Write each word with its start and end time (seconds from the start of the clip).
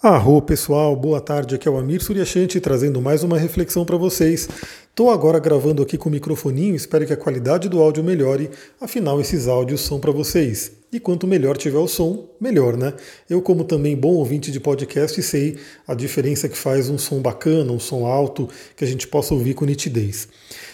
Arro 0.00 0.40
pessoal, 0.40 0.94
boa 0.94 1.20
tarde. 1.20 1.56
Aqui 1.56 1.66
é 1.66 1.70
o 1.72 1.76
Amir 1.76 2.00
Suryashanti 2.00 2.60
trazendo 2.60 3.02
mais 3.02 3.24
uma 3.24 3.36
reflexão 3.36 3.84
para 3.84 3.96
vocês. 3.96 4.48
Estou 4.88 5.10
agora 5.10 5.40
gravando 5.40 5.82
aqui 5.82 5.98
com 5.98 6.08
o 6.08 6.12
microfoninho, 6.12 6.76
espero 6.76 7.04
que 7.04 7.12
a 7.12 7.16
qualidade 7.16 7.68
do 7.68 7.82
áudio 7.82 8.04
melhore, 8.04 8.48
afinal 8.80 9.20
esses 9.20 9.48
áudios 9.48 9.80
são 9.80 9.98
para 9.98 10.12
vocês. 10.12 10.70
E 10.92 11.00
quanto 11.00 11.26
melhor 11.26 11.56
tiver 11.56 11.78
o 11.78 11.88
som, 11.88 12.28
melhor, 12.40 12.76
né? 12.76 12.94
Eu, 13.28 13.42
como 13.42 13.64
também 13.64 13.96
bom 13.96 14.12
ouvinte 14.12 14.52
de 14.52 14.60
podcast, 14.60 15.20
sei 15.20 15.58
a 15.84 15.94
diferença 15.94 16.48
que 16.48 16.56
faz 16.56 16.88
um 16.88 16.96
som 16.96 17.20
bacana, 17.20 17.72
um 17.72 17.80
som 17.80 18.06
alto, 18.06 18.48
que 18.76 18.84
a 18.84 18.86
gente 18.86 19.08
possa 19.08 19.34
ouvir 19.34 19.54
com 19.54 19.64
nitidez. 19.64 20.28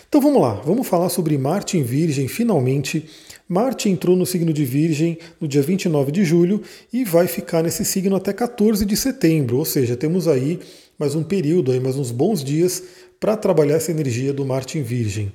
Então 0.07 0.21
vamos 0.21 0.43
lá, 0.43 0.61
vamos 0.67 0.87
falar 0.87 1.09
sobre 1.09 1.39
Marte 1.39 1.79
em 1.79 1.83
Virgem 1.83 2.29
finalmente. 2.29 3.09
Marte 3.49 3.91
entrou 3.91 4.17
no 4.17 4.25
signo 4.25 4.55
de 4.55 4.65
Virgem 4.65 5.19
no 5.39 5.47
dia 5.47 5.61
29 5.61 6.11
de 6.11 6.25
julho 6.25 6.63
e 6.91 7.05
vai 7.05 7.27
ficar 7.27 7.63
nesse 7.63 7.85
signo 7.85 8.17
até 8.17 8.33
14 8.33 8.87
de 8.87 8.97
setembro, 8.97 9.59
ou 9.59 9.67
seja, 9.67 9.97
temos 9.97 10.27
aí 10.27 10.59
mais 10.99 11.15
um 11.15 11.23
período, 11.23 11.71
aí 11.71 11.79
mais 11.79 11.97
uns 11.97 12.11
bons 12.11 12.43
dias 12.43 12.83
para 13.21 13.37
trabalhar 13.37 13.77
essa 13.77 13.91
energia 13.91 14.33
do 14.33 14.47
Marte 14.47 14.79
em 14.79 14.83
Virgem. 14.83 15.31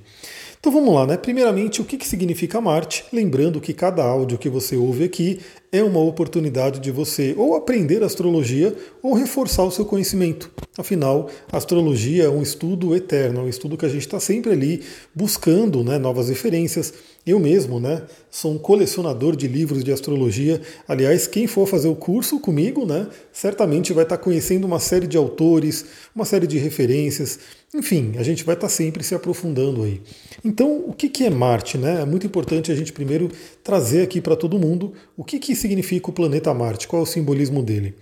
Então 0.58 0.72
vamos 0.72 0.92
lá, 0.92 1.06
né? 1.06 1.16
Primeiramente, 1.16 1.80
o 1.80 1.84
que, 1.84 1.96
que 1.96 2.06
significa 2.06 2.60
Marte? 2.60 3.04
Lembrando 3.12 3.60
que 3.60 3.72
cada 3.72 4.02
áudio 4.02 4.38
que 4.38 4.48
você 4.48 4.76
ouve 4.76 5.04
aqui 5.04 5.40
é 5.72 5.82
uma 5.82 6.00
oportunidade 6.00 6.80
de 6.80 6.90
você 6.90 7.34
ou 7.36 7.54
aprender 7.54 8.02
astrologia 8.02 8.74
ou 9.02 9.14
reforçar 9.14 9.64
o 9.64 9.70
seu 9.70 9.84
conhecimento. 9.84 10.50
Afinal, 10.76 11.28
astrologia 11.52 12.24
é 12.24 12.28
um 12.28 12.42
estudo 12.42 12.94
eterno, 12.94 13.40
é 13.40 13.42
um 13.44 13.48
estudo 13.48 13.76
que 13.76 13.86
a 13.86 13.88
gente 13.88 14.02
está 14.02 14.18
sempre 14.18 14.52
ali 14.52 14.82
buscando 15.14 15.84
né, 15.84 15.98
novas 15.98 16.28
referências. 16.28 16.92
Eu 17.26 17.38
mesmo 17.38 17.78
né, 17.78 18.02
sou 18.30 18.52
um 18.52 18.58
colecionador 18.58 19.36
de 19.36 19.46
livros 19.46 19.84
de 19.84 19.92
astrologia. 19.92 20.60
Aliás, 20.88 21.26
quem 21.26 21.46
for 21.46 21.66
fazer 21.66 21.88
o 21.88 21.94
curso 21.94 22.40
comigo, 22.40 22.86
né, 22.86 23.06
certamente 23.32 23.92
vai 23.92 24.04
estar 24.04 24.16
tá 24.16 24.22
conhecendo 24.22 24.66
uma 24.66 24.80
série 24.80 25.06
de 25.06 25.16
autores, 25.16 25.84
uma 26.14 26.24
série 26.24 26.46
de 26.46 26.58
referências. 26.58 27.38
Enfim, 27.74 28.14
a 28.16 28.22
gente 28.22 28.42
vai 28.42 28.54
estar 28.54 28.66
tá 28.66 28.72
sempre 28.72 29.04
se 29.04 29.14
aprofundando 29.14 29.84
aí. 29.84 30.00
Então, 30.44 30.82
o 30.86 30.92
que, 30.92 31.08
que 31.08 31.24
é 31.24 31.30
Marte? 31.30 31.78
Né? 31.78 32.00
É 32.00 32.04
muito 32.04 32.26
importante 32.26 32.72
a 32.72 32.74
gente 32.74 32.92
primeiro 32.92 33.30
trazer 33.62 34.02
aqui 34.02 34.20
para 34.20 34.34
todo 34.34 34.58
mundo 34.58 34.92
o 35.16 35.22
que, 35.22 35.38
que 35.38 35.54
significa 35.60 36.10
o 36.10 36.12
planeta 36.12 36.52
Marte, 36.52 36.88
qual 36.88 37.00
é 37.00 37.02
o 37.02 37.06
simbolismo 37.06 37.62
dele. 37.62 37.94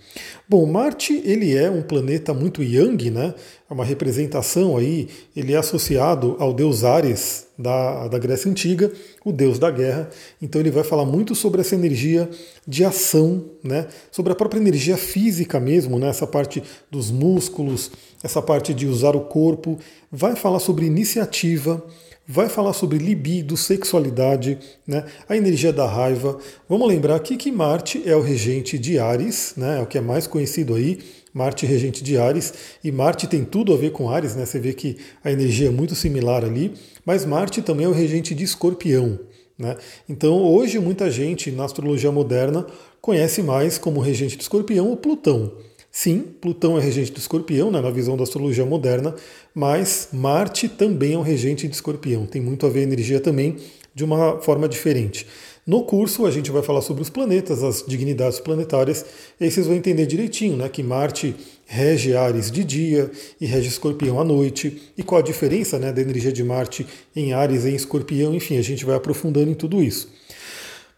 Bom, 0.47 0.65
Marte 0.65 1.21
ele 1.25 1.55
é 1.55 1.69
um 1.69 1.81
planeta 1.81 2.33
muito 2.33 2.63
yang, 2.63 3.11
né? 3.11 3.35
É 3.69 3.73
uma 3.73 3.85
representação 3.85 4.77
aí, 4.77 5.07
ele 5.35 5.53
é 5.53 5.57
associado 5.57 6.35
ao 6.39 6.53
deus 6.53 6.83
Ares 6.83 7.47
da, 7.57 8.07
da 8.07 8.17
Grécia 8.17 8.49
Antiga, 8.49 8.91
o 9.23 9.31
deus 9.31 9.59
da 9.59 9.69
guerra. 9.69 10.09
Então 10.41 10.59
ele 10.59 10.71
vai 10.71 10.83
falar 10.83 11.05
muito 11.05 11.35
sobre 11.35 11.61
essa 11.61 11.75
energia 11.75 12.29
de 12.67 12.83
ação, 12.83 13.45
né? 13.63 13.87
Sobre 14.11 14.31
a 14.31 14.35
própria 14.35 14.59
energia 14.59 14.97
física 14.97 15.59
mesmo, 15.59 15.99
né? 15.99 16.07
Essa 16.09 16.25
parte 16.25 16.63
dos 16.89 17.11
músculos, 17.11 17.91
essa 18.23 18.41
parte 18.41 18.73
de 18.73 18.87
usar 18.87 19.15
o 19.15 19.21
corpo. 19.21 19.77
Vai 20.11 20.35
falar 20.35 20.59
sobre 20.59 20.85
iniciativa 20.85 21.83
vai 22.31 22.47
falar 22.47 22.73
sobre 22.73 22.99
libido, 22.99 23.57
sexualidade, 23.57 24.59
né, 24.85 25.03
a 25.27 25.35
energia 25.35 25.73
da 25.73 25.87
raiva. 25.87 26.37
Vamos 26.69 26.87
lembrar 26.87 27.15
aqui 27.15 27.35
que 27.35 27.51
Marte 27.51 28.03
é 28.05 28.15
o 28.15 28.21
regente 28.21 28.77
de 28.77 28.99
Ares, 28.99 29.55
né, 29.57 29.79
é 29.79 29.81
o 29.81 29.87
que 29.87 29.97
é 29.97 30.01
mais 30.01 30.27
conhecido 30.27 30.75
aí, 30.75 30.99
Marte 31.33 31.65
regente 31.65 32.03
de 32.03 32.19
Ares, 32.19 32.53
e 32.83 32.91
Marte 32.91 33.25
tem 33.25 33.43
tudo 33.43 33.73
a 33.73 33.77
ver 33.77 33.91
com 33.91 34.11
Ares, 34.11 34.35
né, 34.35 34.45
você 34.45 34.59
vê 34.59 34.73
que 34.73 34.97
a 35.23 35.31
energia 35.31 35.69
é 35.69 35.71
muito 35.71 35.95
similar 35.95 36.45
ali, 36.45 36.71
mas 37.03 37.25
Marte 37.25 37.63
também 37.63 37.87
é 37.87 37.89
o 37.89 37.93
regente 37.93 38.35
de 38.35 38.43
Escorpião. 38.43 39.19
Né? 39.57 39.75
Então 40.07 40.37
hoje 40.37 40.77
muita 40.77 41.09
gente 41.09 41.49
na 41.49 41.65
astrologia 41.65 42.11
moderna 42.11 42.65
conhece 43.01 43.41
mais 43.41 43.79
como 43.79 43.99
regente 43.99 44.37
de 44.37 44.43
Escorpião 44.43 44.91
o 44.91 44.95
Plutão. 44.95 45.51
Sim, 45.91 46.23
Plutão 46.39 46.77
é 46.77 46.81
regente 46.81 47.11
do 47.11 47.17
escorpião, 47.17 47.71
né, 47.71 47.81
na 47.81 47.89
visão 47.89 48.15
da 48.15 48.23
astrologia 48.23 48.65
moderna, 48.65 49.15
mas 49.53 50.09
Marte 50.13 50.69
também 50.69 51.13
é 51.13 51.17
um 51.17 51.23
regente 51.23 51.67
de 51.67 51.73
escorpião. 51.73 52.25
Tem 52.25 52.41
muito 52.41 52.65
a 52.65 52.69
ver 52.69 52.81
a 52.81 52.83
energia 52.83 53.19
também 53.19 53.57
de 53.93 54.03
uma 54.03 54.39
forma 54.39 54.69
diferente. 54.69 55.25
No 55.65 55.83
curso 55.83 56.25
a 56.25 56.31
gente 56.31 56.51
vai 56.51 56.61
falar 56.61 56.81
sobre 56.81 57.01
os 57.01 57.09
planetas, 57.09 57.63
as 57.63 57.83
dignidades 57.85 58.39
planetárias, 58.39 59.05
e 59.39 59.43
aí 59.43 59.51
vocês 59.51 59.67
vão 59.67 59.75
entender 59.75 60.05
direitinho 60.05 60.55
né, 60.57 60.69
que 60.69 60.81
Marte 60.81 61.35
rege 61.65 62.15
Ares 62.15 62.49
de 62.49 62.63
dia 62.63 63.11
e 63.39 63.45
rege 63.45 63.67
Escorpião 63.67 64.19
à 64.19 64.23
noite, 64.23 64.91
e 64.97 65.03
qual 65.03 65.19
a 65.19 65.23
diferença 65.23 65.77
né, 65.77 65.91
da 65.91 66.01
energia 66.01 66.31
de 66.31 66.43
Marte 66.43 66.87
em 67.15 67.33
Ares 67.33 67.65
e 67.65 67.69
em 67.69 67.75
Escorpião, 67.75 68.33
enfim, 68.33 68.57
a 68.57 68.61
gente 68.61 68.85
vai 68.85 68.95
aprofundando 68.95 69.51
em 69.51 69.53
tudo 69.55 69.81
isso. 69.81 70.09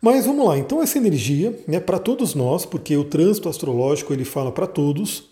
Mas 0.01 0.25
vamos 0.25 0.47
lá, 0.47 0.57
então 0.57 0.81
essa 0.81 0.97
energia 0.97 1.55
é 1.67 1.71
né, 1.73 1.79
para 1.79 1.99
todos 1.99 2.33
nós, 2.33 2.65
porque 2.65 2.97
o 2.97 3.03
trânsito 3.03 3.47
astrológico 3.47 4.11
ele 4.11 4.25
fala 4.25 4.51
para 4.51 4.65
todos, 4.65 5.30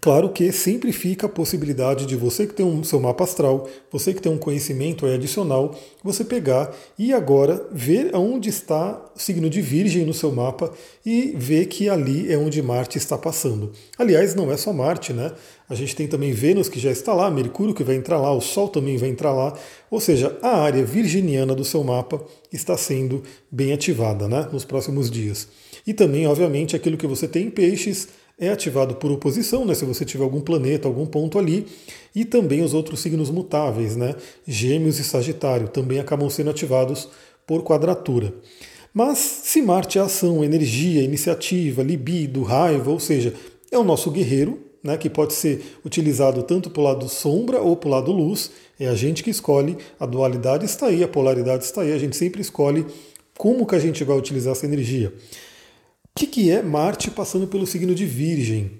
Claro 0.00 0.28
que 0.28 0.52
sempre 0.52 0.92
fica 0.92 1.26
a 1.26 1.28
possibilidade 1.28 2.06
de 2.06 2.14
você 2.14 2.46
que 2.46 2.54
tem 2.54 2.64
um 2.64 2.84
seu 2.84 3.00
mapa 3.00 3.24
astral, 3.24 3.68
você 3.90 4.14
que 4.14 4.22
tem 4.22 4.30
um 4.30 4.38
conhecimento 4.38 5.04
adicional, 5.04 5.74
você 6.04 6.24
pegar 6.24 6.72
e 6.96 7.12
agora 7.12 7.66
ver 7.72 8.14
onde 8.14 8.48
está 8.48 9.00
o 9.16 9.18
signo 9.18 9.50
de 9.50 9.60
Virgem 9.60 10.04
no 10.04 10.14
seu 10.14 10.30
mapa 10.30 10.72
e 11.04 11.34
ver 11.36 11.66
que 11.66 11.88
ali 11.88 12.32
é 12.32 12.38
onde 12.38 12.62
Marte 12.62 12.96
está 12.96 13.18
passando. 13.18 13.72
Aliás, 13.98 14.34
não 14.34 14.52
é 14.52 14.56
só 14.56 14.72
Marte, 14.72 15.12
né? 15.12 15.32
A 15.68 15.74
gente 15.74 15.96
tem 15.96 16.06
também 16.06 16.32
Vênus 16.32 16.68
que 16.68 16.78
já 16.78 16.90
está 16.90 17.12
lá, 17.12 17.30
Mercúrio 17.30 17.74
que 17.74 17.84
vai 17.84 17.96
entrar 17.96 18.18
lá, 18.18 18.32
o 18.32 18.40
Sol 18.40 18.68
também 18.68 18.96
vai 18.96 19.08
entrar 19.08 19.32
lá. 19.32 19.52
Ou 19.90 20.00
seja, 20.00 20.38
a 20.40 20.60
área 20.60 20.84
virginiana 20.84 21.54
do 21.54 21.64
seu 21.64 21.82
mapa 21.82 22.22
está 22.52 22.76
sendo 22.76 23.22
bem 23.50 23.72
ativada 23.72 24.28
né, 24.28 24.48
nos 24.52 24.64
próximos 24.64 25.10
dias. 25.10 25.48
E 25.86 25.92
também, 25.92 26.26
obviamente, 26.26 26.76
aquilo 26.76 26.96
que 26.96 27.06
você 27.06 27.26
tem 27.26 27.46
em 27.46 27.50
peixes 27.50 28.08
é 28.38 28.48
ativado 28.50 28.94
por 28.94 29.10
oposição, 29.10 29.64
né, 29.64 29.74
se 29.74 29.84
você 29.84 30.04
tiver 30.04 30.22
algum 30.22 30.40
planeta, 30.40 30.86
algum 30.86 31.04
ponto 31.04 31.38
ali, 31.38 31.66
e 32.14 32.24
também 32.24 32.62
os 32.62 32.72
outros 32.72 33.00
signos 33.00 33.30
mutáveis, 33.30 33.96
né, 33.96 34.14
Gêmeos 34.46 34.98
e 35.00 35.04
Sagitário, 35.04 35.68
também 35.68 35.98
acabam 35.98 36.30
sendo 36.30 36.50
ativados 36.50 37.08
por 37.46 37.62
quadratura. 37.64 38.32
Mas 38.94 39.18
se 39.18 39.60
Marte 39.60 39.98
é 39.98 40.02
ação, 40.02 40.44
energia, 40.44 41.02
iniciativa, 41.02 41.82
libido, 41.82 42.42
raiva, 42.42 42.90
ou 42.90 43.00
seja, 43.00 43.34
é 43.70 43.78
o 43.78 43.84
nosso 43.84 44.10
guerreiro, 44.10 44.60
né, 44.82 44.96
que 44.96 45.10
pode 45.10 45.34
ser 45.34 45.60
utilizado 45.84 46.44
tanto 46.44 46.70
para 46.70 46.80
o 46.80 46.84
lado 46.84 47.08
sombra 47.08 47.60
ou 47.60 47.76
para 47.76 47.88
o 47.88 47.90
lado 47.90 48.12
luz, 48.12 48.52
é 48.78 48.86
a 48.86 48.94
gente 48.94 49.24
que 49.24 49.30
escolhe, 49.30 49.76
a 49.98 50.06
dualidade 50.06 50.64
está 50.64 50.86
aí, 50.86 51.02
a 51.02 51.08
polaridade 51.08 51.64
está 51.64 51.82
aí, 51.82 51.92
a 51.92 51.98
gente 51.98 52.16
sempre 52.16 52.40
escolhe 52.40 52.86
como 53.36 53.66
que 53.66 53.74
a 53.74 53.78
gente 53.80 54.04
vai 54.04 54.16
utilizar 54.16 54.52
essa 54.52 54.66
energia 54.66 55.12
que, 56.18 56.26
que 56.26 56.50
é 56.50 56.60
Marte 56.62 57.12
passando 57.12 57.46
pelo 57.46 57.64
signo 57.64 57.94
de 57.94 58.04
Virgem? 58.04 58.72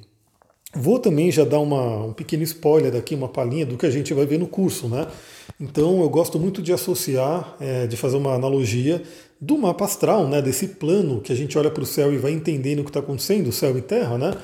Vou 0.74 0.98
também 0.98 1.30
já 1.30 1.44
dar 1.44 1.60
uma, 1.60 2.06
um 2.06 2.12
pequeno 2.12 2.42
spoiler 2.42 2.96
aqui, 2.96 3.14
uma 3.14 3.28
palhinha 3.28 3.64
do 3.64 3.76
que 3.76 3.86
a 3.86 3.90
gente 3.90 4.12
vai 4.12 4.26
ver 4.26 4.38
no 4.38 4.48
curso, 4.48 4.88
né? 4.88 5.06
Então 5.58 6.02
eu 6.02 6.08
gosto 6.10 6.38
muito 6.38 6.60
de 6.60 6.72
associar, 6.72 7.56
é, 7.60 7.86
de 7.86 7.96
fazer 7.96 8.16
uma 8.16 8.34
analogia 8.34 9.02
do 9.40 9.56
mapa 9.56 9.84
astral, 9.84 10.26
né? 10.26 10.42
Desse 10.42 10.66
plano 10.66 11.20
que 11.20 11.32
a 11.32 11.34
gente 11.36 11.56
olha 11.56 11.70
para 11.70 11.82
o 11.82 11.86
céu 11.86 12.12
e 12.12 12.18
vai 12.18 12.32
entendendo 12.32 12.80
o 12.80 12.84
que 12.84 12.90
está 12.90 13.00
acontecendo, 13.00 13.52
céu 13.52 13.78
e 13.78 13.82
terra, 13.82 14.18
né? 14.18 14.34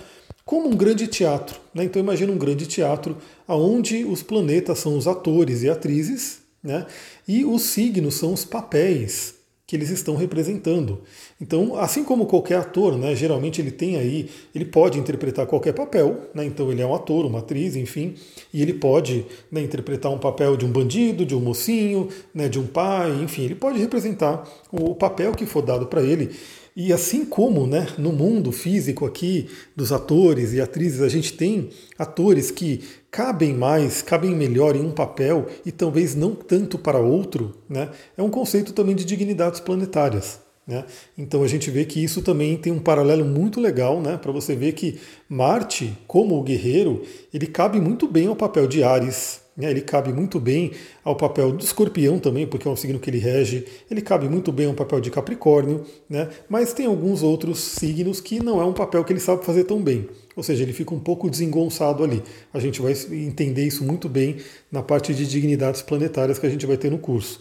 Como 0.44 0.68
um 0.68 0.76
grande 0.76 1.08
teatro. 1.08 1.58
Né? 1.74 1.84
Então 1.84 2.00
imagina 2.00 2.32
um 2.32 2.38
grande 2.38 2.66
teatro 2.66 3.16
onde 3.48 4.04
os 4.04 4.22
planetas 4.22 4.78
são 4.78 4.96
os 4.96 5.08
atores 5.08 5.64
e 5.64 5.68
atrizes, 5.68 6.42
né? 6.62 6.86
E 7.26 7.44
os 7.44 7.62
signos 7.62 8.14
são 8.14 8.32
os 8.32 8.44
papéis 8.44 9.33
que 9.74 9.76
eles 9.76 9.90
estão 9.90 10.14
representando. 10.14 11.00
Então, 11.40 11.74
assim 11.74 12.04
como 12.04 12.26
qualquer 12.26 12.58
ator, 12.58 12.96
né, 12.96 13.12
geralmente 13.16 13.60
ele 13.60 13.72
tem 13.72 13.96
aí, 13.96 14.30
ele 14.54 14.64
pode 14.64 15.00
interpretar 15.00 15.48
qualquer 15.48 15.72
papel, 15.72 16.30
né, 16.32 16.44
então 16.44 16.70
ele 16.70 16.80
é 16.80 16.86
um 16.86 16.94
ator, 16.94 17.26
uma 17.26 17.40
atriz, 17.40 17.74
enfim, 17.74 18.14
e 18.52 18.62
ele 18.62 18.74
pode 18.74 19.26
né, 19.50 19.60
interpretar 19.60 20.12
um 20.12 20.18
papel 20.18 20.56
de 20.56 20.64
um 20.64 20.70
bandido, 20.70 21.26
de 21.26 21.34
um 21.34 21.40
mocinho, 21.40 22.08
né, 22.32 22.48
de 22.48 22.56
um 22.56 22.68
pai, 22.68 23.10
enfim, 23.20 23.42
ele 23.42 23.56
pode 23.56 23.80
representar 23.80 24.48
o 24.70 24.94
papel 24.94 25.32
que 25.32 25.44
for 25.44 25.62
dado 25.62 25.86
para 25.86 26.02
ele. 26.02 26.30
E 26.76 26.92
assim 26.92 27.24
como 27.24 27.66
né, 27.66 27.86
no 27.98 28.12
mundo 28.12 28.50
físico 28.50 29.06
aqui 29.06 29.48
dos 29.76 29.92
atores 29.92 30.52
e 30.52 30.60
atrizes, 30.60 31.02
a 31.02 31.08
gente 31.08 31.32
tem 31.32 31.70
atores 31.98 32.50
que 32.50 32.80
cabem 33.14 33.54
mais, 33.54 34.02
cabem 34.02 34.34
melhor 34.34 34.74
em 34.74 34.80
um 34.80 34.90
papel 34.90 35.46
e 35.64 35.70
talvez 35.70 36.16
não 36.16 36.34
tanto 36.34 36.76
para 36.76 36.98
outro, 36.98 37.54
né, 37.68 37.88
é 38.18 38.20
um 38.20 38.28
conceito 38.28 38.72
também 38.72 38.96
de 38.96 39.04
dignidades 39.04 39.60
planetárias. 39.60 40.40
Né? 40.66 40.84
Então 41.16 41.44
a 41.44 41.46
gente 41.46 41.70
vê 41.70 41.84
que 41.84 42.02
isso 42.02 42.22
também 42.22 42.56
tem 42.56 42.72
um 42.72 42.80
paralelo 42.80 43.24
muito 43.24 43.60
legal 43.60 44.00
né, 44.00 44.16
para 44.16 44.32
você 44.32 44.56
ver 44.56 44.72
que 44.72 44.98
Marte, 45.28 45.96
como 46.08 46.36
o 46.36 46.42
guerreiro, 46.42 47.04
ele 47.32 47.46
cabe 47.46 47.80
muito 47.80 48.08
bem 48.08 48.26
ao 48.26 48.34
papel 48.34 48.66
de 48.66 48.82
Ares, 48.82 49.44
né? 49.56 49.70
Ele 49.70 49.82
cabe 49.82 50.12
muito 50.12 50.40
bem 50.40 50.72
ao 51.04 51.14
papel 51.14 51.52
do 51.52 51.62
escorpião 51.62 52.18
também, 52.18 52.44
porque 52.44 52.66
é 52.66 52.70
um 52.70 52.74
signo 52.74 52.98
que 52.98 53.08
ele 53.08 53.18
rege. 53.18 53.64
Ele 53.88 54.02
cabe 54.02 54.28
muito 54.28 54.50
bem 54.50 54.66
ao 54.66 54.74
papel 54.74 55.00
de 55.00 55.12
Capricórnio, 55.12 55.84
né? 56.10 56.28
mas 56.48 56.72
tem 56.72 56.86
alguns 56.86 57.22
outros 57.22 57.60
signos 57.60 58.20
que 58.20 58.42
não 58.42 58.60
é 58.60 58.64
um 58.64 58.72
papel 58.72 59.04
que 59.04 59.12
ele 59.12 59.20
sabe 59.20 59.44
fazer 59.44 59.62
tão 59.62 59.80
bem. 59.80 60.08
Ou 60.36 60.42
seja, 60.42 60.62
ele 60.62 60.72
fica 60.72 60.94
um 60.94 61.00
pouco 61.00 61.30
desengonçado 61.30 62.02
ali. 62.02 62.22
A 62.52 62.58
gente 62.58 62.80
vai 62.80 62.92
entender 63.12 63.64
isso 63.64 63.84
muito 63.84 64.08
bem 64.08 64.36
na 64.70 64.82
parte 64.82 65.14
de 65.14 65.26
dignidades 65.26 65.82
planetárias 65.82 66.38
que 66.38 66.46
a 66.46 66.50
gente 66.50 66.66
vai 66.66 66.76
ter 66.76 66.90
no 66.90 66.98
curso. 66.98 67.40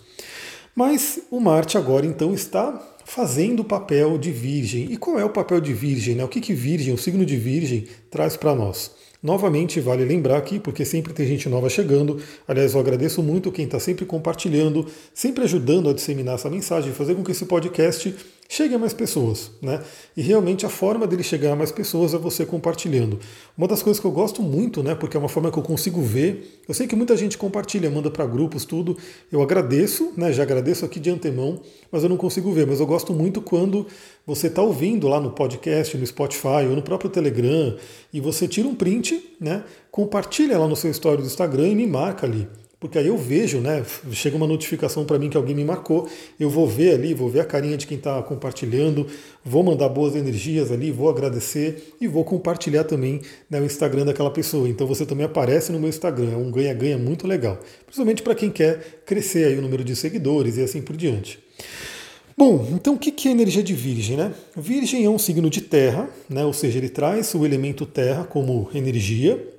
Mas 0.75 1.19
o 1.29 1.39
Marte 1.39 1.77
agora 1.77 2.05
então 2.05 2.33
está 2.33 2.81
fazendo 3.05 3.61
o 3.61 3.65
papel 3.65 4.17
de 4.17 4.31
virgem. 4.31 4.91
E 4.91 4.97
qual 4.97 5.19
é 5.19 5.25
o 5.25 5.29
papel 5.29 5.61
de 5.61 5.73
virgem? 5.73 6.15
Né? 6.15 6.23
O 6.23 6.27
que, 6.27 6.41
que 6.41 6.53
virgem, 6.53 6.93
o 6.93 6.97
signo 6.97 7.25
de 7.25 7.37
virgem, 7.37 7.85
traz 8.09 8.35
para 8.35 8.55
nós? 8.55 8.91
Novamente, 9.21 9.79
vale 9.79 10.03
lembrar 10.03 10.37
aqui, 10.37 10.59
porque 10.59 10.83
sempre 10.83 11.13
tem 11.13 11.25
gente 11.25 11.47
nova 11.47 11.69
chegando. 11.69 12.21
Aliás, 12.45 12.73
eu 12.73 12.79
agradeço 12.79 13.23
muito 13.23 13.53
quem 13.53 13.63
está 13.63 13.79
sempre 13.79 14.05
compartilhando, 14.05 14.85
sempre 15.13 15.45
ajudando 15.45 15.89
a 15.89 15.93
disseminar 15.93 16.35
essa 16.35 16.49
mensagem, 16.49 16.91
fazer 16.91 17.15
com 17.15 17.23
que 17.23 17.31
esse 17.31 17.45
podcast 17.45 18.13
chegue 18.53 18.75
a 18.75 18.77
mais 18.77 18.93
pessoas, 18.93 19.49
né? 19.59 19.81
E 20.15 20.21
realmente 20.21 20.63
a 20.63 20.69
forma 20.69 21.07
dele 21.07 21.23
chegar 21.23 21.53
a 21.53 21.55
mais 21.55 21.71
pessoas 21.71 22.13
é 22.13 22.19
você 22.19 22.45
compartilhando. 22.45 23.19
Uma 23.57 23.67
das 23.67 23.81
coisas 23.81 23.99
que 23.99 24.05
eu 24.05 24.11
gosto 24.11 24.43
muito, 24.43 24.83
né, 24.83 24.93
porque 24.93 25.17
é 25.17 25.19
uma 25.19 25.27
forma 25.27 25.51
que 25.51 25.57
eu 25.57 25.63
consigo 25.63 25.99
ver. 26.03 26.61
Eu 26.67 26.73
sei 26.75 26.85
que 26.85 26.95
muita 26.95 27.17
gente 27.17 27.35
compartilha, 27.35 27.89
manda 27.89 28.11
para 28.11 28.27
grupos, 28.27 28.63
tudo. 28.63 28.95
Eu 29.31 29.41
agradeço, 29.41 30.13
né? 30.15 30.31
Já 30.31 30.43
agradeço 30.43 30.85
aqui 30.85 30.99
de 30.99 31.09
antemão, 31.09 31.61
mas 31.91 32.03
eu 32.03 32.09
não 32.09 32.17
consigo 32.17 32.51
ver. 32.51 32.67
Mas 32.67 32.79
eu 32.79 32.85
gosto 32.85 33.11
muito 33.11 33.41
quando 33.41 33.87
você 34.25 34.45
está 34.45 34.61
ouvindo 34.61 35.07
lá 35.07 35.19
no 35.19 35.31
podcast, 35.31 35.97
no 35.97 36.05
Spotify 36.05 36.67
ou 36.69 36.75
no 36.75 36.83
próprio 36.83 37.09
Telegram 37.09 37.75
e 38.13 38.21
você 38.21 38.47
tira 38.47 38.67
um 38.67 38.75
print, 38.75 39.35
né? 39.41 39.63
Compartilha 39.89 40.59
lá 40.59 40.67
no 40.67 40.75
seu 40.75 40.91
story 40.91 41.23
do 41.23 41.27
Instagram 41.27 41.69
e 41.69 41.75
me 41.75 41.87
marca 41.87 42.27
ali 42.27 42.47
porque 42.83 42.97
aí 42.97 43.07
eu 43.07 43.17
vejo, 43.17 43.59
né? 43.59 43.81
Chega 44.11 44.35
uma 44.35 44.45
notificação 44.45 45.05
para 45.05 45.17
mim 45.17 45.29
que 45.29 45.37
alguém 45.37 45.55
me 45.55 45.63
marcou, 45.63 46.05
eu 46.37 46.49
vou 46.49 46.67
ver 46.67 46.93
ali, 46.95 47.13
vou 47.13 47.29
ver 47.29 47.39
a 47.39 47.45
carinha 47.45 47.77
de 47.77 47.87
quem 47.87 47.95
está 47.95 48.21
compartilhando, 48.21 49.07
vou 49.41 49.63
mandar 49.63 49.87
boas 49.87 50.17
energias 50.17 50.69
ali, 50.69 50.91
vou 50.91 51.09
agradecer 51.09 51.95
e 52.01 52.09
vou 52.09 52.25
compartilhar 52.25 52.83
também 52.83 53.21
né, 53.49 53.61
o 53.61 53.63
Instagram 53.63 54.03
daquela 54.03 54.29
pessoa. 54.29 54.67
Então 54.67 54.85
você 54.85 55.05
também 55.05 55.25
aparece 55.25 55.71
no 55.71 55.79
meu 55.79 55.87
Instagram, 55.87 56.33
é 56.33 56.35
um 56.35 56.51
ganha-ganha 56.51 56.97
muito 56.97 57.25
legal, 57.25 57.57
principalmente 57.85 58.21
para 58.21 58.35
quem 58.35 58.49
quer 58.49 59.01
crescer 59.05 59.45
aí 59.45 59.57
o 59.57 59.61
número 59.61 59.81
de 59.81 59.95
seguidores 59.95 60.57
e 60.57 60.61
assim 60.61 60.81
por 60.81 60.97
diante. 60.97 61.39
Bom, 62.35 62.67
então 62.73 62.95
o 62.95 62.99
que 62.99 63.29
é 63.29 63.31
energia 63.31 63.63
de 63.63 63.73
Virgem? 63.73 64.17
Né? 64.17 64.33
Virgem 64.57 65.05
é 65.05 65.09
um 65.09 65.17
signo 65.17 65.49
de 65.49 65.61
terra, 65.61 66.09
né? 66.29 66.43
ou 66.43 66.51
seja, 66.51 66.79
ele 66.79 66.89
traz 66.89 67.33
o 67.33 67.45
elemento 67.45 67.85
terra 67.85 68.25
como 68.25 68.69
energia, 68.75 69.52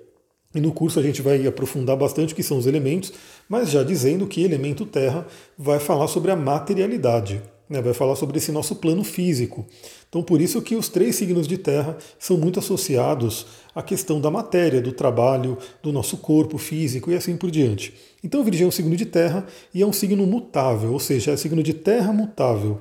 e 0.54 0.60
no 0.60 0.72
curso 0.72 1.00
a 1.00 1.02
gente 1.02 1.20
vai 1.20 1.46
aprofundar 1.46 1.96
bastante 1.96 2.32
o 2.32 2.36
que 2.36 2.42
são 2.42 2.56
os 2.58 2.66
elementos, 2.66 3.12
mas 3.48 3.70
já 3.70 3.82
dizendo 3.82 4.26
que 4.26 4.42
elemento 4.42 4.86
terra 4.86 5.26
vai 5.58 5.80
falar 5.80 6.06
sobre 6.06 6.30
a 6.30 6.36
materialidade, 6.36 7.42
né? 7.68 7.82
vai 7.82 7.92
falar 7.92 8.14
sobre 8.14 8.38
esse 8.38 8.52
nosso 8.52 8.76
plano 8.76 9.02
físico. 9.02 9.66
Então 10.08 10.22
por 10.22 10.40
isso 10.40 10.62
que 10.62 10.76
os 10.76 10.88
três 10.88 11.16
signos 11.16 11.48
de 11.48 11.58
terra 11.58 11.96
são 12.18 12.36
muito 12.36 12.58
associados 12.60 13.46
à 13.74 13.82
questão 13.82 14.20
da 14.20 14.30
matéria, 14.30 14.80
do 14.80 14.92
trabalho, 14.92 15.58
do 15.82 15.92
nosso 15.92 16.18
corpo 16.18 16.56
físico 16.56 17.10
e 17.10 17.16
assim 17.16 17.36
por 17.36 17.50
diante. 17.50 17.92
Então 18.22 18.44
Virgem 18.44 18.64
é 18.64 18.68
um 18.68 18.70
signo 18.70 18.96
de 18.96 19.06
terra 19.06 19.44
e 19.74 19.82
é 19.82 19.86
um 19.86 19.92
signo 19.92 20.24
mutável, 20.26 20.92
ou 20.92 21.00
seja, 21.00 21.32
é 21.32 21.34
um 21.34 21.38
signo 21.38 21.62
de 21.62 21.74
terra 21.74 22.12
mutável. 22.12 22.80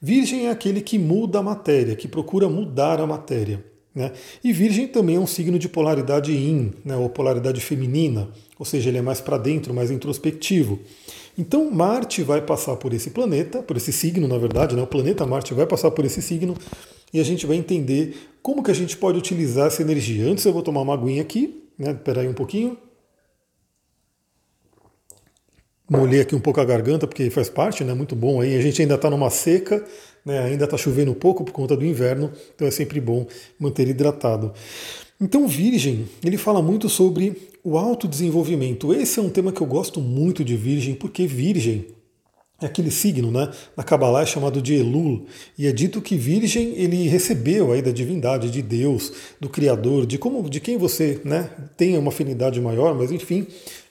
Virgem 0.00 0.46
é 0.46 0.50
aquele 0.50 0.80
que 0.80 0.98
muda 0.98 1.40
a 1.40 1.42
matéria, 1.42 1.94
que 1.94 2.08
procura 2.08 2.48
mudar 2.48 3.00
a 3.00 3.06
matéria. 3.06 3.62
Né? 3.94 4.12
E 4.42 4.52
Virgem 4.52 4.86
também 4.86 5.16
é 5.16 5.18
um 5.18 5.26
signo 5.26 5.58
de 5.58 5.68
polaridade 5.68 6.30
yin, 6.32 6.72
né, 6.84 6.96
ou 6.96 7.08
polaridade 7.08 7.60
feminina, 7.60 8.28
ou 8.56 8.64
seja, 8.64 8.88
ele 8.88 8.98
é 8.98 9.02
mais 9.02 9.20
para 9.20 9.36
dentro, 9.36 9.74
mais 9.74 9.90
introspectivo. 9.90 10.78
Então 11.36 11.68
Marte 11.70 12.22
vai 12.22 12.40
passar 12.40 12.76
por 12.76 12.92
esse 12.94 13.10
planeta, 13.10 13.62
por 13.62 13.76
esse 13.76 13.92
signo, 13.92 14.28
na 14.28 14.38
verdade, 14.38 14.76
né, 14.76 14.82
o 14.82 14.86
planeta 14.86 15.26
Marte 15.26 15.54
vai 15.54 15.66
passar 15.66 15.90
por 15.90 16.04
esse 16.04 16.22
signo 16.22 16.56
e 17.12 17.18
a 17.18 17.24
gente 17.24 17.46
vai 17.46 17.56
entender 17.56 18.16
como 18.40 18.62
que 18.62 18.70
a 18.70 18.74
gente 18.74 18.96
pode 18.96 19.18
utilizar 19.18 19.66
essa 19.66 19.82
energia. 19.82 20.24
Antes 20.24 20.44
eu 20.44 20.52
vou 20.52 20.62
tomar 20.62 20.82
uma 20.82 20.94
aguinha 20.94 21.22
aqui, 21.22 21.64
né, 21.76 21.98
aí 22.16 22.28
um 22.28 22.34
pouquinho. 22.34 22.78
Molhei 25.90 26.20
aqui 26.20 26.36
um 26.36 26.40
pouco 26.40 26.60
a 26.60 26.64
garganta, 26.64 27.04
porque 27.04 27.28
faz 27.30 27.50
parte, 27.50 27.82
né? 27.82 27.92
Muito 27.94 28.14
bom 28.14 28.40
aí. 28.40 28.56
A 28.56 28.60
gente 28.60 28.80
ainda 28.80 28.94
está 28.94 29.10
numa 29.10 29.28
seca, 29.28 29.84
né, 30.24 30.38
ainda 30.40 30.64
está 30.64 30.76
chovendo 30.76 31.10
um 31.10 31.14
pouco 31.14 31.44
por 31.44 31.52
conta 31.52 31.76
do 31.76 31.84
inverno, 31.84 32.30
então 32.54 32.66
é 32.66 32.70
sempre 32.70 33.00
bom 33.00 33.26
manter 33.58 33.88
hidratado. 33.88 34.52
Então, 35.20 35.46
Virgem, 35.46 36.06
ele 36.24 36.38
fala 36.38 36.62
muito 36.62 36.88
sobre 36.88 37.50
o 37.62 37.76
autodesenvolvimento. 37.76 38.94
Esse 38.94 39.18
é 39.18 39.22
um 39.22 39.28
tema 39.28 39.52
que 39.52 39.60
eu 39.60 39.66
gosto 39.66 40.00
muito 40.00 40.42
de 40.42 40.56
Virgem, 40.56 40.94
porque 40.94 41.26
Virgem 41.26 41.86
é 42.60 42.66
aquele 42.66 42.90
signo, 42.90 43.30
né? 43.30 43.50
Na 43.76 43.82
Kabbalah 43.82 44.22
é 44.22 44.26
chamado 44.26 44.60
de 44.60 44.74
Elul, 44.74 45.26
e 45.58 45.66
é 45.66 45.72
dito 45.72 46.00
que 46.00 46.16
Virgem 46.16 46.74
ele 46.76 47.08
recebeu 47.08 47.72
aí 47.72 47.80
da 47.80 47.90
divindade, 47.90 48.50
de 48.50 48.60
Deus, 48.60 49.12
do 49.40 49.48
Criador, 49.48 50.06
de 50.06 50.18
como, 50.18 50.48
de 50.48 50.60
quem 50.60 50.76
você, 50.76 51.20
né, 51.24 51.50
tem 51.76 51.96
uma 51.96 52.10
afinidade 52.10 52.60
maior, 52.60 52.94
mas 52.94 53.10
enfim, 53.10 53.46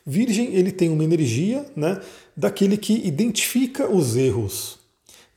Virgem 0.05 0.53
ele 0.53 0.71
tem 0.71 0.89
uma 0.89 1.03
energia, 1.03 1.65
né, 1.75 1.99
daquele 2.37 2.77
que 2.77 2.93
identifica 3.05 3.89
os 3.89 4.15
erros, 4.15 4.78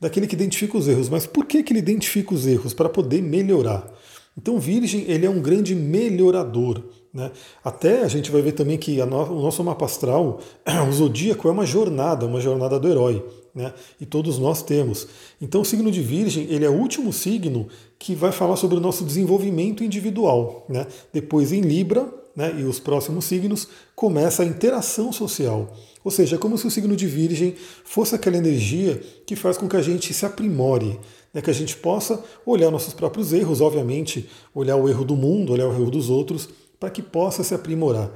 daquele 0.03 0.27
que 0.27 0.35
identifica 0.35 0.77
os 0.77 0.87
erros. 0.87 1.09
Mas 1.09 1.25
por 1.25 1.45
que, 1.45 1.63
que 1.63 1.71
ele 1.71 1.79
identifica 1.79 2.33
os 2.33 2.45
erros? 2.45 2.73
Para 2.73 2.89
poder 2.89 3.21
melhorar. 3.21 3.89
Então, 4.37 4.59
Virgem 4.59 5.05
ele 5.07 5.25
é 5.25 5.29
um 5.29 5.41
grande 5.41 5.73
melhorador. 5.73 6.83
Né? 7.13 7.31
Até 7.63 8.01
a 8.01 8.07
gente 8.07 8.29
vai 8.29 8.41
ver 8.41 8.51
também 8.51 8.77
que 8.77 8.97
no, 9.05 9.23
o 9.23 9.41
nosso 9.41 9.63
mapa 9.63 9.85
astral, 9.85 10.41
o 10.89 10.91
zodíaco 10.91 11.47
é 11.47 11.51
uma 11.51 11.65
jornada, 11.65 12.25
uma 12.25 12.41
jornada 12.41 12.77
do 12.79 12.89
herói. 12.89 13.23
Né? 13.55 13.71
E 14.01 14.05
todos 14.05 14.37
nós 14.39 14.61
temos. 14.61 15.07
Então, 15.41 15.61
o 15.61 15.65
signo 15.65 15.89
de 15.89 16.01
Virgem 16.01 16.47
ele 16.49 16.65
é 16.65 16.69
o 16.69 16.73
último 16.73 17.13
signo 17.13 17.67
que 17.97 18.13
vai 18.13 18.31
falar 18.31 18.57
sobre 18.57 18.75
o 18.75 18.81
nosso 18.81 19.05
desenvolvimento 19.05 19.83
individual. 19.83 20.65
Né? 20.67 20.85
Depois, 21.13 21.53
em 21.53 21.61
Libra, 21.61 22.11
né, 22.35 22.53
e 22.57 22.63
os 22.63 22.79
próximos 22.79 23.25
signos, 23.25 23.67
começa 23.95 24.43
a 24.43 24.45
interação 24.45 25.11
social. 25.11 25.75
Ou 26.03 26.11
seja, 26.11 26.35
é 26.35 26.39
como 26.39 26.57
se 26.57 26.67
o 26.67 26.71
signo 26.71 26.95
de 26.95 27.07
Virgem 27.07 27.55
fosse 27.85 28.13
aquela 28.13 28.37
energia 28.37 29.01
que 29.25 29.35
faz 29.35 29.57
com 29.57 29.69
que 29.69 29.77
a 29.77 29.81
gente 29.81 30.13
se 30.13 30.25
aprimore, 30.25 30.99
né, 31.33 31.41
que 31.41 31.49
a 31.49 31.53
gente 31.53 31.75
possa 31.77 32.23
olhar 32.45 32.69
nossos 32.69 32.93
próprios 32.93 33.31
erros, 33.31 33.61
obviamente, 33.61 34.29
olhar 34.53 34.75
o 34.75 34.89
erro 34.89 35.05
do 35.05 35.15
mundo, 35.15 35.53
olhar 35.53 35.67
o 35.67 35.73
erro 35.73 35.89
dos 35.89 36.09
outros, 36.09 36.49
para 36.79 36.89
que 36.89 37.01
possa 37.01 37.43
se 37.43 37.55
aprimorar. 37.55 38.11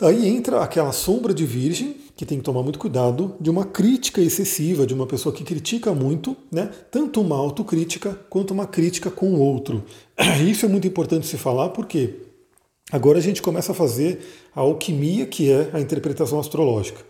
Aí 0.00 0.28
entra 0.28 0.62
aquela 0.62 0.92
sombra 0.92 1.34
de 1.34 1.44
Virgem, 1.44 1.96
que 2.14 2.24
tem 2.24 2.38
que 2.38 2.44
tomar 2.44 2.62
muito 2.62 2.78
cuidado, 2.78 3.34
de 3.40 3.50
uma 3.50 3.64
crítica 3.64 4.20
excessiva, 4.20 4.86
de 4.86 4.94
uma 4.94 5.06
pessoa 5.06 5.34
que 5.34 5.42
critica 5.42 5.92
muito, 5.92 6.36
né? 6.52 6.70
tanto 6.90 7.20
uma 7.20 7.36
autocrítica 7.36 8.16
quanto 8.30 8.52
uma 8.52 8.66
crítica 8.66 9.10
com 9.10 9.34
o 9.34 9.40
outro. 9.40 9.84
Isso 10.48 10.66
é 10.66 10.68
muito 10.68 10.86
importante 10.86 11.26
se 11.26 11.36
falar, 11.36 11.70
porque 11.70 12.14
Agora 12.90 13.18
a 13.18 13.22
gente 13.22 13.42
começa 13.42 13.72
a 13.72 13.74
fazer 13.74 14.18
a 14.54 14.60
alquimia, 14.60 15.26
que 15.26 15.50
é 15.50 15.70
a 15.72 15.80
interpretação 15.80 16.40
astrológica. 16.40 17.00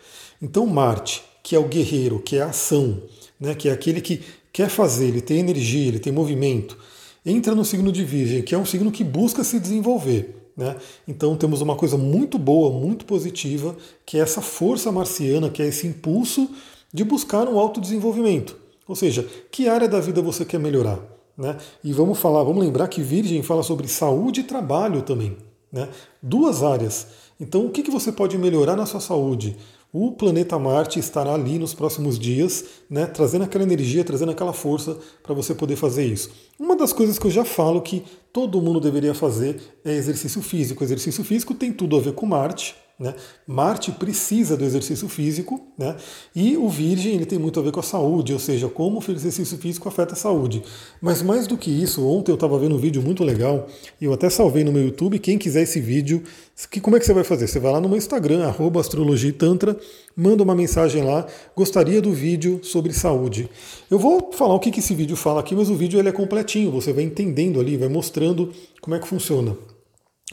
Então, 0.42 0.66
Marte, 0.66 1.22
que 1.42 1.54
é 1.54 1.58
o 1.58 1.68
guerreiro, 1.68 2.20
que 2.20 2.36
é 2.36 2.42
a 2.42 2.46
ação, 2.46 3.02
né, 3.38 3.54
que 3.54 3.68
é 3.68 3.72
aquele 3.72 4.00
que 4.00 4.22
quer 4.52 4.68
fazer, 4.68 5.06
ele 5.06 5.20
tem 5.20 5.38
energia, 5.38 5.86
ele 5.86 6.00
tem 6.00 6.12
movimento, 6.12 6.76
entra 7.24 7.54
no 7.54 7.64
signo 7.64 7.92
de 7.92 8.04
Virgem, 8.04 8.42
que 8.42 8.54
é 8.54 8.58
um 8.58 8.64
signo 8.64 8.90
que 8.90 9.04
busca 9.04 9.44
se 9.44 9.60
desenvolver. 9.60 10.34
Né? 10.56 10.74
Então, 11.06 11.36
temos 11.36 11.60
uma 11.60 11.76
coisa 11.76 11.96
muito 11.96 12.38
boa, 12.38 12.76
muito 12.76 13.04
positiva, 13.04 13.76
que 14.04 14.18
é 14.18 14.20
essa 14.20 14.40
força 14.40 14.90
marciana, 14.90 15.48
que 15.48 15.62
é 15.62 15.66
esse 15.68 15.86
impulso 15.86 16.50
de 16.92 17.04
buscar 17.04 17.46
um 17.46 17.58
autodesenvolvimento. 17.58 18.56
Ou 18.88 18.96
seja, 18.96 19.24
que 19.52 19.68
área 19.68 19.86
da 19.86 20.00
vida 20.00 20.20
você 20.20 20.44
quer 20.44 20.58
melhorar? 20.58 20.98
Né? 21.36 21.56
E 21.84 21.92
vamos 21.92 22.18
falar, 22.18 22.42
vamos 22.42 22.64
lembrar 22.64 22.88
que 22.88 23.00
Virgem 23.00 23.42
fala 23.44 23.62
sobre 23.62 23.86
saúde 23.86 24.40
e 24.40 24.44
trabalho 24.44 25.02
também. 25.02 25.36
Né? 25.72 25.88
Duas 26.22 26.62
áreas. 26.62 27.06
Então, 27.40 27.66
o 27.66 27.70
que, 27.70 27.82
que 27.82 27.90
você 27.90 28.10
pode 28.10 28.36
melhorar 28.36 28.76
na 28.76 28.86
sua 28.86 29.00
saúde? 29.00 29.56
O 29.90 30.12
planeta 30.12 30.58
Marte 30.58 30.98
estará 30.98 31.32
ali 31.32 31.58
nos 31.58 31.72
próximos 31.72 32.18
dias, 32.18 32.64
né, 32.90 33.06
trazendo 33.06 33.44
aquela 33.44 33.64
energia, 33.64 34.04
trazendo 34.04 34.32
aquela 34.32 34.52
força 34.52 34.98
para 35.22 35.34
você 35.34 35.54
poder 35.54 35.76
fazer 35.76 36.04
isso. 36.04 36.30
Uma 36.58 36.76
das 36.76 36.92
coisas 36.92 37.18
que 37.18 37.26
eu 37.26 37.30
já 37.30 37.44
falo 37.44 37.80
que 37.80 38.04
todo 38.30 38.60
mundo 38.60 38.80
deveria 38.80 39.14
fazer 39.14 39.58
é 39.82 39.94
exercício 39.94 40.42
físico. 40.42 40.82
O 40.82 40.84
exercício 40.84 41.24
físico 41.24 41.54
tem 41.54 41.72
tudo 41.72 41.96
a 41.96 42.00
ver 42.00 42.12
com 42.12 42.26
Marte, 42.26 42.76
né? 42.98 43.14
Marte 43.46 43.92
precisa 43.92 44.56
do 44.56 44.64
exercício 44.64 45.08
físico, 45.08 45.60
né? 45.78 45.96
e 46.34 46.56
o 46.56 46.68
Virgem 46.68 47.14
ele 47.14 47.26
tem 47.26 47.38
muito 47.38 47.60
a 47.60 47.62
ver 47.62 47.70
com 47.70 47.78
a 47.78 47.82
saúde, 47.82 48.32
ou 48.32 48.40
seja, 48.40 48.68
como 48.68 48.98
o 48.98 49.12
exercício 49.12 49.56
físico 49.56 49.88
afeta 49.88 50.14
a 50.14 50.16
saúde. 50.16 50.62
Mas 51.00 51.22
mais 51.22 51.46
do 51.46 51.56
que 51.56 51.70
isso, 51.70 52.04
ontem 52.04 52.32
eu 52.32 52.34
estava 52.34 52.58
vendo 52.58 52.74
um 52.74 52.78
vídeo 52.78 53.00
muito 53.00 53.22
legal, 53.22 53.68
e 54.00 54.04
eu 54.04 54.12
até 54.12 54.28
salvei 54.28 54.64
no 54.64 54.72
meu 54.72 54.84
YouTube, 54.84 55.18
quem 55.20 55.38
quiser 55.38 55.62
esse 55.62 55.80
vídeo, 55.80 56.24
que, 56.68 56.80
como 56.80 56.96
é 56.96 56.98
que 56.98 57.06
você 57.06 57.14
vai 57.14 57.22
fazer? 57.22 57.46
Você 57.46 57.60
vai 57.60 57.70
lá 57.70 57.80
no 57.80 57.88
meu 57.88 57.96
Instagram, 57.96 58.52
astrologia 58.80 59.32
tantra, 59.32 59.76
manda 60.16 60.42
uma 60.42 60.56
mensagem 60.56 61.04
lá, 61.04 61.24
gostaria 61.54 62.02
do 62.02 62.12
vídeo 62.12 62.58
sobre 62.64 62.92
saúde. 62.92 63.48
Eu 63.88 63.98
vou 64.00 64.32
falar 64.32 64.54
o 64.54 64.58
que, 64.58 64.72
que 64.72 64.80
esse 64.80 64.92
vídeo 64.92 65.16
fala 65.16 65.38
aqui, 65.38 65.54
mas 65.54 65.70
o 65.70 65.76
vídeo 65.76 66.00
ele 66.00 66.08
é 66.08 66.12
completinho, 66.12 66.72
você 66.72 66.92
vai 66.92 67.04
entendendo 67.04 67.60
ali, 67.60 67.76
vai 67.76 67.88
mostrando 67.88 68.52
como 68.80 68.96
é 68.96 68.98
que 68.98 69.06
funciona. 69.06 69.56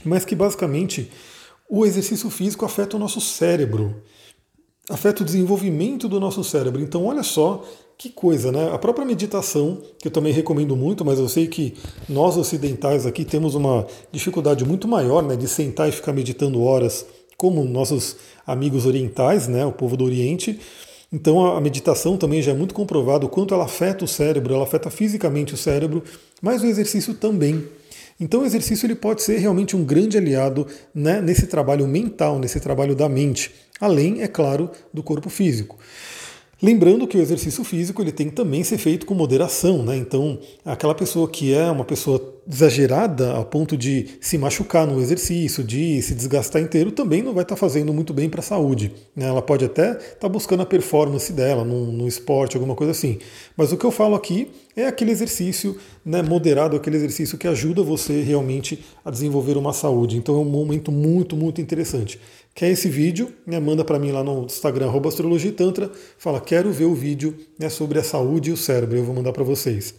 Mas 0.04 0.26
que 0.26 0.36
basicamente 0.36 1.12
o 1.70 1.86
exercício 1.86 2.30
físico 2.30 2.66
afeta 2.66 2.96
o 2.96 3.00
nosso 3.00 3.20
cérebro, 3.20 4.02
afeta 4.90 5.24
o 5.24 5.26
desenvolvimento 5.26 6.08
do 6.08 6.20
nosso 6.20 6.44
cérebro. 6.44 6.82
Então, 6.82 7.06
olha 7.06 7.24
só 7.24 7.64
que 7.98 8.10
coisa, 8.10 8.52
né? 8.52 8.72
A 8.74 8.78
própria 8.78 9.06
meditação, 9.06 9.82
que 10.00 10.08
eu 10.08 10.12
também 10.12 10.34
recomendo 10.34 10.76
muito, 10.76 11.06
mas 11.06 11.18
eu 11.18 11.30
sei 11.30 11.48
que 11.48 11.76
nós 12.10 12.38
ocidentais 12.38 13.06
aqui 13.06 13.24
temos 13.24 13.56
uma 13.56 13.88
dificuldade 14.12 14.66
muito 14.66 14.88
maior 14.88 15.24
né, 15.24 15.36
de 15.36 15.48
sentar 15.48 15.88
e 15.88 15.92
ficar 15.92 16.12
meditando 16.12 16.62
horas, 16.62 17.06
como 17.38 17.64
nossos 17.64 18.18
amigos 18.46 18.86
orientais, 18.86 19.48
né, 19.48 19.66
o 19.66 19.72
povo 19.72 19.96
do 19.96 20.04
Oriente. 20.04 20.60
Então 21.12 21.46
a 21.56 21.62
meditação 21.62 22.18
também 22.18 22.42
já 22.42 22.52
é 22.52 22.56
muito 22.56 22.74
comprovado 22.74 23.28
o 23.28 23.30
quanto 23.30 23.54
ela 23.54 23.64
afeta 23.64 24.04
o 24.04 24.08
cérebro, 24.08 24.54
ela 24.54 24.64
afeta 24.64 24.90
fisicamente 24.90 25.54
o 25.54 25.58
cérebro, 25.58 26.04
mas 26.42 26.62
o 26.62 26.66
exercício 26.66 27.14
também. 27.14 27.66
Então 28.20 28.42
o 28.42 28.46
exercício 28.46 28.86
ele 28.86 28.96
pode 28.96 29.22
ser 29.22 29.38
realmente 29.38 29.76
um 29.76 29.84
grande 29.84 30.18
aliado 30.18 30.66
né, 30.94 31.22
nesse 31.22 31.48
trabalho 31.48 31.86
mental, 31.86 32.40
nesse 32.40 32.60
trabalho 32.60 32.96
da 32.96 33.10
mente, 33.10 33.54
além, 33.80 34.22
é 34.22 34.28
claro, 34.28 34.72
do 34.94 35.04
corpo 35.04 35.30
físico. 35.30 35.78
Lembrando 36.62 37.06
que 37.06 37.18
o 37.18 37.22
exercício 37.22 37.64
físico 37.64 38.02
ele 38.02 38.14
tem 38.14 38.30
que 38.30 38.36
também 38.36 38.64
ser 38.64 38.78
feito 38.78 39.06
com 39.06 39.14
moderação, 39.14 39.84
né? 39.84 39.98
Então, 39.98 40.40
aquela 40.64 40.96
pessoa 40.96 41.28
que 41.28 41.54
é 41.54 41.70
uma 41.70 41.84
pessoa 41.84 42.34
exagerada 42.48 43.38
a 43.38 43.44
ponto 43.44 43.76
de 43.76 44.18
se 44.22 44.38
machucar 44.38 44.86
no 44.86 45.02
exercício, 45.02 45.64
de 45.64 46.02
se 46.02 46.14
desgastar 46.14 46.62
inteiro, 46.62 46.92
também 46.92 47.22
não 47.22 47.34
vai 47.34 47.44
estar 47.44 47.56
fazendo 47.56 47.94
muito 47.94 48.14
bem 48.14 48.30
para 48.30 48.40
a 48.40 48.44
saúde. 48.44 48.92
Né? 49.16 49.26
Ela 49.26 49.42
pode 49.42 49.66
até 49.66 49.92
estar 49.92 50.16
tá 50.20 50.30
buscando 50.30 50.62
a 50.62 50.66
performance 50.66 51.34
dela 51.34 51.66
no, 51.66 51.92
no, 51.92 52.08
esporte, 52.08 52.56
alguma 52.56 52.76
coisa 52.76 52.92
assim. 52.92 53.18
Mas 53.58 53.72
o 53.72 53.78
que 53.78 53.86
eu 53.86 53.92
falo 53.92 54.16
aqui 54.16 54.50
é 54.76 54.86
aquele 54.86 55.12
exercício 55.12 55.76
né, 56.06 56.22
moderado, 56.22 56.76
aquele 56.76 56.98
exercício 56.98 57.38
que 57.38 57.48
ajuda 57.48 57.82
você 57.82 58.22
realmente 58.22 58.86
a 59.04 59.10
desenvolver 59.10 59.58
uma 59.58 59.74
saúde. 59.74 60.16
Então 60.18 60.36
é 60.36 60.40
um 60.40 60.46
momento 60.46 60.92
muito, 60.92 61.36
muito 61.36 61.60
interessante. 61.60 62.20
Quer 62.56 62.70
esse 62.70 62.88
vídeo? 62.88 63.34
Né, 63.46 63.60
manda 63.60 63.84
para 63.84 64.00
mim 64.00 64.12
lá 64.12 64.24
no 64.24 64.46
Instagram, 64.46 64.90
Astrologia 65.06 65.52
Tantra, 65.52 65.92
fala, 66.18 66.40
quero 66.40 66.72
ver 66.72 66.86
o 66.86 66.96
vídeo 66.96 67.36
né, 67.60 67.68
sobre 67.68 68.00
a 68.00 68.04
saúde 68.04 68.50
e 68.50 68.54
o 68.54 68.58
cérebro, 68.58 68.96
eu 68.98 69.04
vou 69.04 69.14
mandar 69.14 69.34
para 69.34 69.44
vocês. 69.44 69.94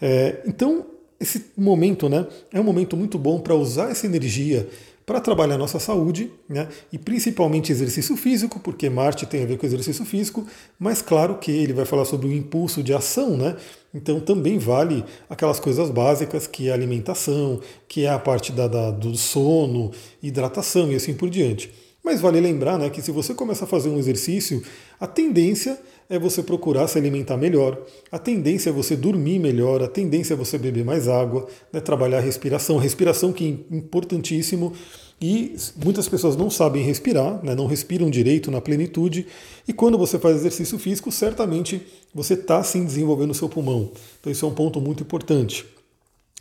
É, 0.00 0.42
então, 0.44 0.84
esse 1.20 1.52
momento 1.56 2.08
né, 2.08 2.26
é 2.52 2.60
um 2.60 2.64
momento 2.64 2.96
muito 2.96 3.16
bom 3.16 3.38
para 3.38 3.54
usar 3.54 3.88
essa 3.88 4.04
energia 4.04 4.68
para 5.06 5.20
trabalhar 5.20 5.56
a 5.56 5.58
nossa 5.58 5.78
saúde, 5.78 6.30
né, 6.48 6.68
e 6.92 6.98
principalmente 6.98 7.70
exercício 7.70 8.16
físico, 8.16 8.58
porque 8.60 8.88
Marte 8.88 9.26
tem 9.26 9.42
a 9.42 9.46
ver 9.46 9.58
com 9.58 9.66
exercício 9.66 10.04
físico, 10.04 10.46
mas 10.78 11.02
claro 11.02 11.38
que 11.38 11.50
ele 11.50 11.72
vai 11.72 11.84
falar 11.84 12.04
sobre 12.04 12.28
o 12.28 12.32
impulso 12.32 12.82
de 12.82 12.94
ação, 12.94 13.36
né, 13.36 13.56
então 13.92 14.20
também 14.20 14.58
vale 14.58 15.04
aquelas 15.28 15.58
coisas 15.58 15.90
básicas 15.90 16.46
que 16.46 16.68
é 16.68 16.72
alimentação, 16.72 17.60
que 17.86 18.04
é 18.04 18.10
a 18.10 18.18
parte 18.18 18.52
da, 18.52 18.66
da, 18.66 18.90
do 18.90 19.16
sono, 19.16 19.90
hidratação 20.22 20.90
e 20.90 20.94
assim 20.94 21.14
por 21.14 21.28
diante. 21.28 21.70
Mas 22.04 22.20
vale 22.20 22.40
lembrar 22.40 22.78
né, 22.78 22.90
que 22.90 23.00
se 23.00 23.12
você 23.12 23.32
começa 23.32 23.64
a 23.64 23.68
fazer 23.68 23.88
um 23.88 23.98
exercício, 23.98 24.62
a 24.98 25.06
tendência 25.06 25.78
é 26.10 26.18
você 26.18 26.42
procurar 26.42 26.88
se 26.88 26.98
alimentar 26.98 27.36
melhor, 27.36 27.80
a 28.10 28.18
tendência 28.18 28.70
é 28.70 28.72
você 28.72 28.96
dormir 28.96 29.38
melhor, 29.38 29.82
a 29.82 29.88
tendência 29.88 30.34
é 30.34 30.36
você 30.36 30.58
beber 30.58 30.84
mais 30.84 31.06
água, 31.06 31.46
né, 31.72 31.80
trabalhar 31.80 32.18
a 32.18 32.20
respiração, 32.20 32.76
respiração 32.76 33.32
que 33.32 33.64
é 33.70 33.76
importantíssimo 33.76 34.72
e 35.20 35.54
muitas 35.82 36.08
pessoas 36.08 36.34
não 36.34 36.50
sabem 36.50 36.82
respirar, 36.82 37.42
né, 37.44 37.54
não 37.54 37.66
respiram 37.66 38.10
direito 38.10 38.50
na 38.50 38.60
plenitude, 38.60 39.26
e 39.66 39.72
quando 39.72 39.96
você 39.96 40.18
faz 40.18 40.36
exercício 40.36 40.78
físico, 40.80 41.12
certamente 41.12 41.80
você 42.12 42.34
está 42.34 42.62
sim 42.64 42.84
desenvolvendo 42.84 43.30
o 43.30 43.34
seu 43.34 43.48
pulmão. 43.48 43.92
Então 44.20 44.32
isso 44.32 44.44
é 44.44 44.48
um 44.48 44.54
ponto 44.54 44.80
muito 44.80 45.04
importante. 45.04 45.64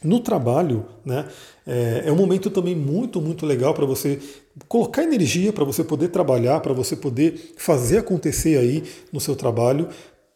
No 0.04 0.20
trabalho, 0.20 0.86
né, 1.06 1.28
é, 1.66 2.04
é 2.08 2.12
um 2.12 2.16
momento 2.16 2.50
também 2.50 2.76
muito, 2.76 3.22
muito 3.22 3.46
legal 3.46 3.74
para 3.74 3.86
você 3.86 4.20
colocar 4.68 5.04
energia, 5.04 5.54
para 5.54 5.64
você 5.64 5.84
poder 5.84 6.08
trabalhar, 6.08 6.60
para 6.60 6.74
você 6.74 6.96
poder 6.96 7.54
fazer 7.56 8.00
acontecer 8.00 8.58
aí 8.58 8.84
no 9.14 9.20
seu 9.20 9.36
trabalho. 9.36 9.88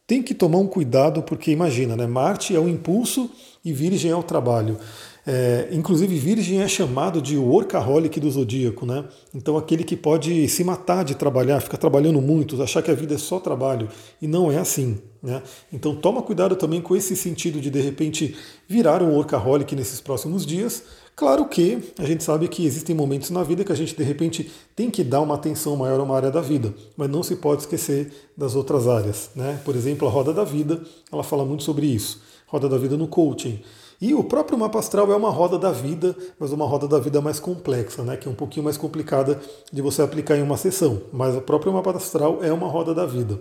Tem 0.05 0.21
que 0.21 0.35
tomar 0.35 0.59
um 0.59 0.67
cuidado, 0.67 1.23
porque 1.23 1.49
imagina, 1.49 1.95
né, 1.95 2.05
Marte 2.05 2.55
é 2.55 2.59
o 2.59 2.69
impulso 2.69 3.29
e 3.65 3.73
Virgem 3.73 4.11
é 4.11 4.15
o 4.15 4.23
trabalho. 4.23 4.77
É, 5.27 5.69
inclusive, 5.71 6.15
Virgem 6.19 6.61
é 6.61 6.67
chamado 6.67 7.19
de 7.19 7.35
workaholic 7.35 8.19
do 8.19 8.29
zodíaco, 8.29 8.85
né? 8.85 9.05
Então, 9.33 9.57
aquele 9.57 9.83
que 9.83 9.97
pode 9.97 10.47
se 10.47 10.63
matar 10.63 11.03
de 11.03 11.15
trabalhar, 11.15 11.59
ficar 11.61 11.77
trabalhando 11.77 12.21
muito, 12.21 12.61
achar 12.61 12.83
que 12.83 12.91
a 12.91 12.93
vida 12.93 13.15
é 13.15 13.17
só 13.17 13.39
trabalho. 13.39 13.89
E 14.21 14.27
não 14.27 14.51
é 14.51 14.59
assim. 14.59 14.99
Né? 15.23 15.41
Então, 15.73 15.95
toma 15.95 16.21
cuidado 16.21 16.55
também 16.55 16.79
com 16.79 16.95
esse 16.95 17.15
sentido 17.15 17.59
de, 17.59 17.71
de 17.71 17.81
repente, 17.81 18.35
virar 18.69 19.01
um 19.01 19.15
workaholic 19.15 19.75
nesses 19.75 19.99
próximos 19.99 20.45
dias. 20.45 20.83
Claro 21.15 21.45
que 21.45 21.79
a 21.97 22.05
gente 22.05 22.23
sabe 22.23 22.47
que 22.47 22.63
existem 22.63 22.95
momentos 22.95 23.31
na 23.31 23.41
vida 23.41 23.63
que 23.63 23.71
a 23.71 23.75
gente, 23.75 23.95
de 23.95 24.03
repente, 24.03 24.51
tem 24.75 24.91
que 24.91 25.03
dar 25.03 25.21
uma 25.21 25.33
atenção 25.33 25.75
maior 25.75 25.99
a 25.99 26.03
uma 26.03 26.15
área 26.15 26.29
da 26.29 26.41
vida, 26.41 26.75
mas 26.95 27.09
não 27.09 27.23
se 27.23 27.37
pode 27.37 27.61
esquecer 27.61 28.11
das 28.37 28.53
outras 28.53 28.87
áreas. 28.87 29.31
Né? 29.35 29.59
Por 29.65 29.75
exemplo, 29.75 30.07
a 30.07 30.11
Roda 30.11 30.31
da 30.31 30.43
Vida, 30.43 30.83
ela 31.11 31.23
fala 31.23 31.43
muito 31.43 31.63
sobre 31.63 31.87
isso. 31.87 32.21
Roda 32.55 32.69
da 32.69 32.77
Vida 32.77 32.95
no 32.95 33.07
coaching. 33.07 33.61
E 33.99 34.13
o 34.13 34.23
próprio 34.23 34.57
mapa 34.57 34.79
astral 34.79 35.11
é 35.11 35.15
uma 35.15 35.29
roda 35.29 35.57
da 35.59 35.71
vida, 35.71 36.15
mas 36.39 36.51
uma 36.51 36.65
roda 36.65 36.87
da 36.87 36.99
vida 36.99 37.21
mais 37.21 37.39
complexa, 37.39 38.01
né? 38.03 38.15
que 38.17 38.27
é 38.27 38.31
um 38.31 38.35
pouquinho 38.35 38.63
mais 38.63 38.77
complicada 38.77 39.39
de 39.71 39.81
você 39.81 40.01
aplicar 40.01 40.37
em 40.37 40.41
uma 40.41 40.57
sessão. 40.57 41.01
Mas 41.11 41.35
o 41.35 41.41
próprio 41.41 41.73
mapa 41.73 41.91
astral 41.91 42.39
é 42.41 42.51
uma 42.51 42.67
roda 42.67 42.93
da 42.93 43.05
vida. 43.05 43.39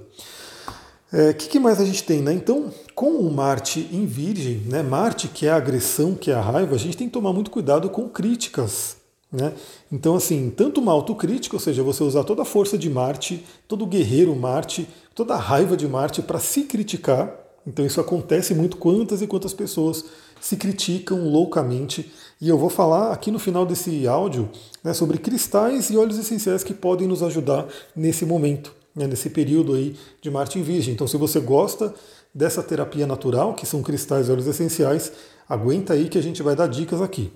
O 1.12 1.16
é, 1.16 1.32
que, 1.32 1.48
que, 1.48 1.60
mais 1.60 1.80
a 1.80 1.84
gente 1.84 2.02
tem? 2.02 2.20
Né? 2.20 2.32
Então, 2.32 2.72
com 2.92 3.10
o 3.10 3.32
Marte 3.32 3.88
em 3.92 4.04
Virgem, 4.04 4.62
né? 4.66 4.82
Marte, 4.82 5.28
que 5.28 5.46
é 5.46 5.50
a 5.50 5.56
agressão, 5.56 6.14
que 6.14 6.30
é 6.30 6.34
a 6.34 6.40
raiva, 6.40 6.74
a 6.74 6.78
gente 6.78 6.96
tem 6.96 7.06
que 7.06 7.12
tomar 7.12 7.32
muito 7.32 7.52
cuidado 7.52 7.88
com 7.88 8.08
críticas. 8.08 8.96
Né? 9.30 9.52
Então, 9.92 10.16
assim, 10.16 10.50
tanto 10.50 10.80
uma 10.80 10.92
autocrítica, 10.92 11.54
ou 11.54 11.60
seja, 11.60 11.84
você 11.84 12.02
usar 12.02 12.24
toda 12.24 12.42
a 12.42 12.44
força 12.44 12.76
de 12.76 12.90
Marte, 12.90 13.44
todo 13.68 13.84
o 13.84 13.86
guerreiro 13.86 14.34
Marte, 14.34 14.88
toda 15.14 15.34
a 15.34 15.38
raiva 15.38 15.76
de 15.76 15.86
Marte 15.86 16.20
para 16.20 16.40
se 16.40 16.62
criticar. 16.62 17.43
Então, 17.66 17.84
isso 17.84 18.00
acontece 18.00 18.54
muito. 18.54 18.76
Quantas 18.76 19.22
e 19.22 19.26
quantas 19.26 19.54
pessoas 19.54 20.04
se 20.44 20.56
criticam 20.56 21.26
loucamente. 21.26 22.12
E 22.38 22.50
eu 22.50 22.58
vou 22.58 22.68
falar 22.68 23.12
aqui 23.12 23.30
no 23.30 23.38
final 23.38 23.64
desse 23.64 24.06
áudio 24.06 24.50
né, 24.82 24.92
sobre 24.92 25.16
cristais 25.16 25.88
e 25.88 25.96
óleos 25.96 26.18
essenciais 26.18 26.62
que 26.62 26.74
podem 26.74 27.08
nos 27.08 27.22
ajudar 27.22 27.66
nesse 27.96 28.26
momento, 28.26 28.74
né, 28.94 29.06
nesse 29.06 29.30
período 29.30 29.74
aí 29.74 29.96
de 30.20 30.30
Marte 30.30 30.58
em 30.58 30.62
Virgem. 30.62 30.92
Então, 30.92 31.06
se 31.06 31.16
você 31.16 31.40
gosta 31.40 31.94
dessa 32.34 32.62
terapia 32.62 33.06
natural, 33.06 33.54
que 33.54 33.64
são 33.64 33.82
cristais 33.82 34.28
e 34.28 34.30
óleos 34.30 34.46
essenciais, 34.46 35.12
aguenta 35.48 35.94
aí 35.94 36.10
que 36.10 36.18
a 36.18 36.22
gente 36.22 36.42
vai 36.42 36.54
dar 36.54 36.66
dicas 36.66 37.00
aqui. 37.00 37.32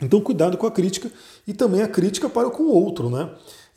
Então, 0.00 0.20
cuidado 0.20 0.58
com 0.58 0.66
a 0.66 0.70
crítica 0.70 1.10
e 1.46 1.54
também 1.54 1.80
a 1.80 1.88
crítica 1.88 2.28
para 2.28 2.50
com 2.50 2.64
o 2.64 2.72
outro, 2.72 3.08
né? 3.08 3.30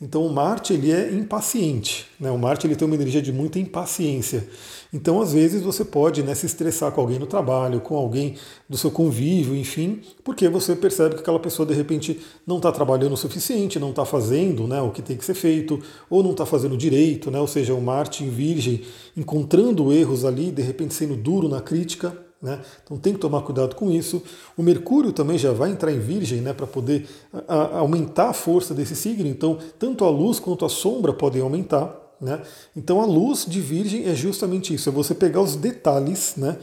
Então, 0.04 0.26
o 0.26 0.32
Marte 0.32 0.72
ele 0.72 0.90
é 0.90 1.12
impaciente, 1.12 2.06
né? 2.18 2.28
O 2.28 2.36
Marte 2.36 2.66
ele 2.66 2.74
tem 2.74 2.84
uma 2.84 2.96
energia 2.96 3.22
de 3.22 3.32
muita 3.32 3.60
impaciência. 3.60 4.48
Então, 4.92 5.20
às 5.20 5.32
vezes, 5.32 5.62
você 5.62 5.84
pode 5.84 6.24
né, 6.24 6.34
se 6.34 6.44
estressar 6.44 6.90
com 6.90 7.00
alguém 7.00 7.20
no 7.20 7.26
trabalho, 7.26 7.80
com 7.80 7.96
alguém 7.96 8.34
do 8.68 8.76
seu 8.76 8.90
convívio, 8.90 9.54
enfim, 9.54 10.00
porque 10.24 10.48
você 10.48 10.74
percebe 10.74 11.14
que 11.14 11.20
aquela 11.20 11.38
pessoa, 11.38 11.64
de 11.64 11.72
repente, 11.72 12.20
não 12.44 12.56
está 12.56 12.72
trabalhando 12.72 13.12
o 13.12 13.16
suficiente, 13.16 13.78
não 13.78 13.90
está 13.90 14.04
fazendo 14.04 14.66
né, 14.66 14.82
o 14.82 14.90
que 14.90 15.02
tem 15.02 15.16
que 15.16 15.24
ser 15.24 15.34
feito, 15.34 15.80
ou 16.10 16.20
não 16.20 16.32
está 16.32 16.44
fazendo 16.44 16.76
direito, 16.76 17.30
né, 17.30 17.38
ou 17.38 17.46
seja, 17.46 17.72
o 17.72 17.80
Marte 17.80 18.24
em 18.24 18.28
Virgem 18.28 18.82
encontrando 19.16 19.92
erros 19.92 20.24
ali, 20.24 20.50
de 20.50 20.62
repente 20.62 20.94
sendo 20.94 21.14
duro 21.14 21.48
na 21.48 21.60
crítica. 21.60 22.12
Né? 22.42 22.60
Então 22.82 22.98
tem 22.98 23.12
que 23.12 23.20
tomar 23.20 23.42
cuidado 23.42 23.76
com 23.76 23.90
isso. 23.90 24.20
O 24.56 24.62
Mercúrio 24.62 25.12
também 25.12 25.38
já 25.38 25.52
vai 25.52 25.70
entrar 25.70 25.92
em 25.92 26.00
Virgem 26.00 26.40
né, 26.40 26.52
para 26.52 26.66
poder 26.66 27.08
a, 27.46 27.54
a 27.54 27.78
aumentar 27.78 28.30
a 28.30 28.32
força 28.32 28.74
desse 28.74 28.96
signo. 28.96 29.28
Então, 29.28 29.58
tanto 29.78 30.04
a 30.04 30.10
luz 30.10 30.40
quanto 30.40 30.64
a 30.64 30.68
sombra 30.68 31.12
podem 31.12 31.40
aumentar. 31.40 32.02
Né? 32.20 32.40
Então 32.76 33.00
a 33.00 33.04
luz 33.04 33.44
de 33.44 33.60
Virgem 33.60 34.08
é 34.08 34.14
justamente 34.14 34.72
isso, 34.72 34.88
é 34.88 34.92
você 34.92 35.12
pegar 35.12 35.40
os 35.40 35.56
detalhes, 35.56 36.34
né? 36.36 36.56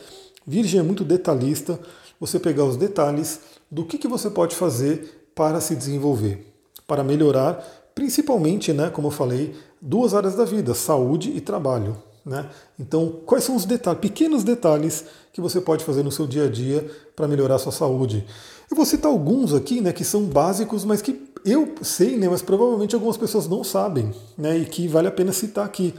Virgem 0.48 0.80
é 0.80 0.84
muito 0.84 1.04
detalhista, 1.04 1.78
você 2.18 2.40
pegar 2.40 2.64
os 2.64 2.78
detalhes 2.78 3.42
do 3.70 3.84
que, 3.84 3.98
que 3.98 4.08
você 4.08 4.30
pode 4.30 4.56
fazer 4.56 5.32
para 5.36 5.60
se 5.60 5.76
desenvolver, 5.76 6.54
para 6.88 7.04
melhorar, 7.04 7.62
principalmente, 7.94 8.72
né, 8.72 8.90
como 8.90 9.08
eu 9.08 9.12
falei, 9.12 9.54
duas 9.82 10.14
áreas 10.14 10.34
da 10.34 10.46
vida, 10.46 10.74
saúde 10.74 11.32
e 11.36 11.42
trabalho. 11.42 12.02
Né? 12.26 12.50
Então, 12.80 13.22
quais 13.26 13.44
são 13.44 13.56
os 13.56 13.66
detalhes, 13.66 14.02
pequenos 14.02 14.44
detalhes 14.44 15.06
que 15.34 15.42
você 15.42 15.60
pode 15.62 15.84
fazer 15.84 16.04
no 16.04 16.12
seu 16.12 16.28
dia 16.28 16.46
a 16.46 16.50
dia 16.50 16.90
para 17.16 17.28
melhorar 17.28 17.56
a 17.56 17.60
sua 17.60 17.72
saúde? 17.72 18.26
Eu 18.70 18.78
vou 18.78 18.86
citar 18.86 19.12
alguns 19.12 19.54
aqui, 19.54 19.82
né, 19.82 19.92
que 19.92 20.04
são 20.04 20.24
básicos, 20.24 20.86
mas 20.86 21.02
que 21.02 21.28
eu 21.44 21.74
sei, 21.82 22.18
né, 22.18 22.30
mas 22.30 22.42
provavelmente 22.42 22.94
algumas 22.94 23.18
pessoas 23.18 23.48
não 23.48 23.64
sabem, 23.64 24.14
né, 24.38 24.60
e 24.60 24.66
que 24.66 24.88
vale 24.88 25.08
a 25.08 25.12
pena 25.12 25.32
citar 25.32 25.66
aqui. 25.66 25.94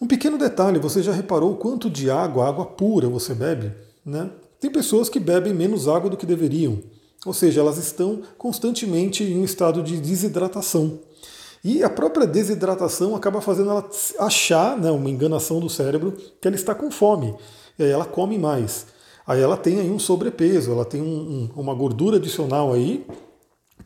Um 0.00 0.06
pequeno 0.06 0.36
detalhe, 0.36 0.78
você 0.78 1.02
já 1.02 1.12
reparou 1.12 1.56
quanto 1.56 1.88
de 1.88 2.10
água, 2.10 2.46
água 2.46 2.66
pura 2.66 3.08
você 3.08 3.34
bebe? 3.34 3.72
Né? 4.04 4.28
Tem 4.60 4.70
pessoas 4.70 5.08
que 5.08 5.20
bebem 5.20 5.54
menos 5.54 5.88
água 5.88 6.10
do 6.10 6.16
que 6.16 6.26
deveriam, 6.26 6.80
ou 7.24 7.32
seja, 7.32 7.60
elas 7.60 7.78
estão 7.78 8.20
constantemente 8.36 9.22
em 9.22 9.38
um 9.38 9.44
estado 9.44 9.82
de 9.82 9.98
desidratação. 9.98 10.98
E 11.64 11.84
a 11.84 11.90
própria 11.90 12.26
desidratação 12.26 13.14
acaba 13.14 13.40
fazendo 13.40 13.70
ela 13.70 13.88
achar, 14.18 14.76
né, 14.76 14.90
uma 14.90 15.08
enganação 15.08 15.60
do 15.60 15.70
cérebro, 15.70 16.12
que 16.40 16.48
ela 16.48 16.56
está 16.56 16.74
com 16.74 16.90
fome. 16.90 17.34
E 17.78 17.84
aí 17.84 17.90
ela 17.90 18.04
come 18.04 18.36
mais. 18.36 18.86
Aí 19.26 19.40
ela 19.40 19.56
tem 19.56 19.78
aí 19.78 19.90
um 19.90 19.98
sobrepeso, 19.98 20.72
ela 20.72 20.84
tem 20.84 21.00
um, 21.00 21.50
um, 21.54 21.60
uma 21.60 21.74
gordura 21.74 22.16
adicional 22.16 22.72
aí, 22.72 23.06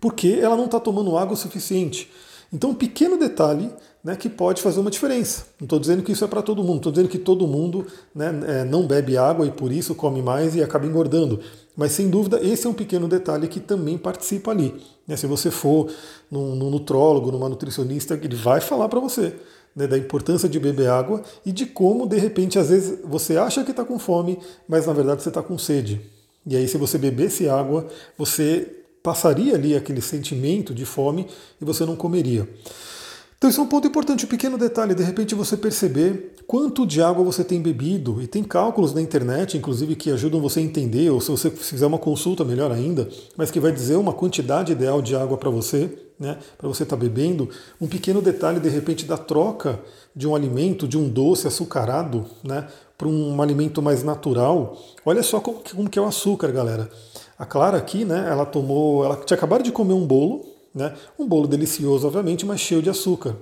porque 0.01 0.39
ela 0.41 0.57
não 0.57 0.65
está 0.65 0.81
tomando 0.81 1.19
água 1.19 1.35
o 1.35 1.37
suficiente. 1.37 2.11
Então, 2.53 2.71
um 2.71 2.75
pequeno 2.75 3.19
detalhe 3.19 3.71
né, 4.07 4.15
que 4.15 4.29
pode 4.29 4.63
fazer 4.63 4.79
uma 4.79 4.89
diferença. 4.89 5.47
Não 5.59 5.65
estou 5.65 5.81
dizendo 5.81 6.01
que 6.01 6.13
isso 6.13 6.25
é 6.25 6.29
para 6.29 6.41
todo 6.41 6.63
mundo, 6.63 6.77
estou 6.77 6.93
dizendo 6.93 7.09
que 7.09 7.19
todo 7.19 7.45
mundo 7.45 7.89
né, 8.15 8.33
é, 8.47 8.65
não 8.65 8.87
bebe 8.87 9.17
água 9.17 9.45
e 9.45 9.51
por 9.51 9.73
isso 9.73 9.97
come 9.97 10.23
mais 10.23 10.55
e 10.55 10.63
acaba 10.63 10.87
engordando. 10.87 11.41
Mas 11.77 11.91
sem 11.91 12.09
dúvida, 12.09 12.39
esse 12.41 12.69
é 12.69 12.71
um 12.71 12.73
pequeno 12.73 13.09
detalhe 13.09 13.49
que 13.49 13.59
também 13.59 13.99
participa 13.99 14.53
ali. 14.53 14.81
Né, 15.09 15.17
se 15.17 15.27
você 15.27 15.51
for 15.51 15.91
num, 16.31 16.55
num 16.55 16.71
nutrólogo, 16.71 17.33
numa 17.33 17.49
nutricionista, 17.49 18.15
ele 18.15 18.37
vai 18.37 18.61
falar 18.61 18.89
para 18.89 19.01
você. 19.01 19.35
né, 19.75 19.89
da 19.89 19.99
importância 19.99 20.49
de 20.49 20.61
beber 20.61 20.89
água 20.89 21.21
e 21.45 21.51
de 21.51 21.67
como, 21.67 22.07
de 22.07 22.17
repente, 22.17 22.61
às 22.61 22.69
vezes 22.69 23.01
você 23.03 23.37
acha 23.37 23.65
que 23.65 23.73
está 23.73 23.85
com 23.85 23.99
fome, 23.99 24.39
mas 24.69 24.87
na 24.87 24.93
verdade 24.93 25.21
você 25.21 25.31
está 25.31 25.43
com 25.43 25.59
sede. 25.59 26.01
E 26.47 26.55
aí, 26.55 26.69
se 26.69 26.79
você 26.79 26.97
bebesse 26.97 27.49
água, 27.49 27.89
você 28.17 28.73
passaria 29.03 29.57
ali 29.57 29.75
aquele 29.75 30.01
sentimento 30.01 30.73
de 30.73 30.85
fome 30.85 31.27
e 31.61 31.65
você 31.65 31.85
não 31.85 31.97
comeria. 31.97 32.49
Então 33.39 33.51
isso 33.51 33.61
é 33.61 33.65
um 33.65 33.69
ponto 33.69 33.87
importante, 33.87 34.25
um 34.25 34.29
pequeno 34.29 34.57
detalhe, 34.57 34.95
de 34.95 35.03
repente 35.03 35.35
você 35.35 35.57
perceber 35.57 36.37
quanto 36.47 36.87
de 36.87 37.03
água 37.03 37.25
você 37.25 37.45
tem 37.45 37.61
bebido, 37.61 38.23
e 38.23 38.27
tem 38.27 38.43
cálculos 38.43 38.95
na 38.95 39.01
internet, 39.01 39.59
inclusive, 39.59 39.97
que 39.97 40.11
ajudam 40.11 40.41
você 40.41 40.61
a 40.61 40.63
entender, 40.63 41.11
ou 41.11 41.21
se 41.21 41.31
você 41.31 41.51
fizer 41.51 41.87
uma 41.87 41.99
consulta, 41.99 42.45
melhor 42.45 42.71
ainda, 42.71 43.09
mas 43.37 43.51
que 43.51 43.61
vai 43.61 43.73
dizer 43.73 43.97
uma 43.97 44.13
quantidade 44.13 44.73
ideal 44.73 45.03
de 45.03 45.17
água 45.17 45.37
para 45.37 45.51
você, 45.51 45.91
né, 46.19 46.39
para 46.57 46.69
você 46.69 46.85
estar 46.85 46.97
tá 46.97 47.03
bebendo. 47.03 47.51
Um 47.81 47.87
pequeno 47.87 48.23
detalhe, 48.23 48.61
de 48.61 48.69
repente, 48.69 49.05
da 49.05 49.19
troca 49.19 49.81
de 50.15 50.27
um 50.27 50.35
alimento, 50.35 50.89
de 50.89 50.97
um 50.97 51.09
doce 51.09 51.47
açucarado, 51.47 52.25
né, 52.43 52.67
para 52.97 53.09
um 53.09 53.43
alimento 53.43 53.83
mais 53.83 54.03
natural. 54.03 54.79
Olha 55.05 55.23
só 55.23 55.41
como, 55.41 55.91
que 55.91 55.99
é 55.99 56.03
o 56.03 56.07
açúcar, 56.07 56.51
galera. 56.53 56.89
A 57.39 57.45
Clara 57.45 57.77
aqui, 57.77 58.05
né, 58.05 58.27
ela 58.31 58.47
tomou, 58.47 59.05
ela 59.05 59.17
tinha 59.17 59.37
acabado 59.37 59.63
de 59.63 59.73
comer 59.73 59.93
um 59.93 60.07
bolo, 60.07 60.56
né? 60.77 60.95
Um 61.19 61.27
bolo 61.27 61.49
delicioso, 61.49 62.07
obviamente, 62.07 62.45
mas 62.45 62.61
cheio 62.61 62.83
de 62.83 62.91
açúcar. 62.91 63.35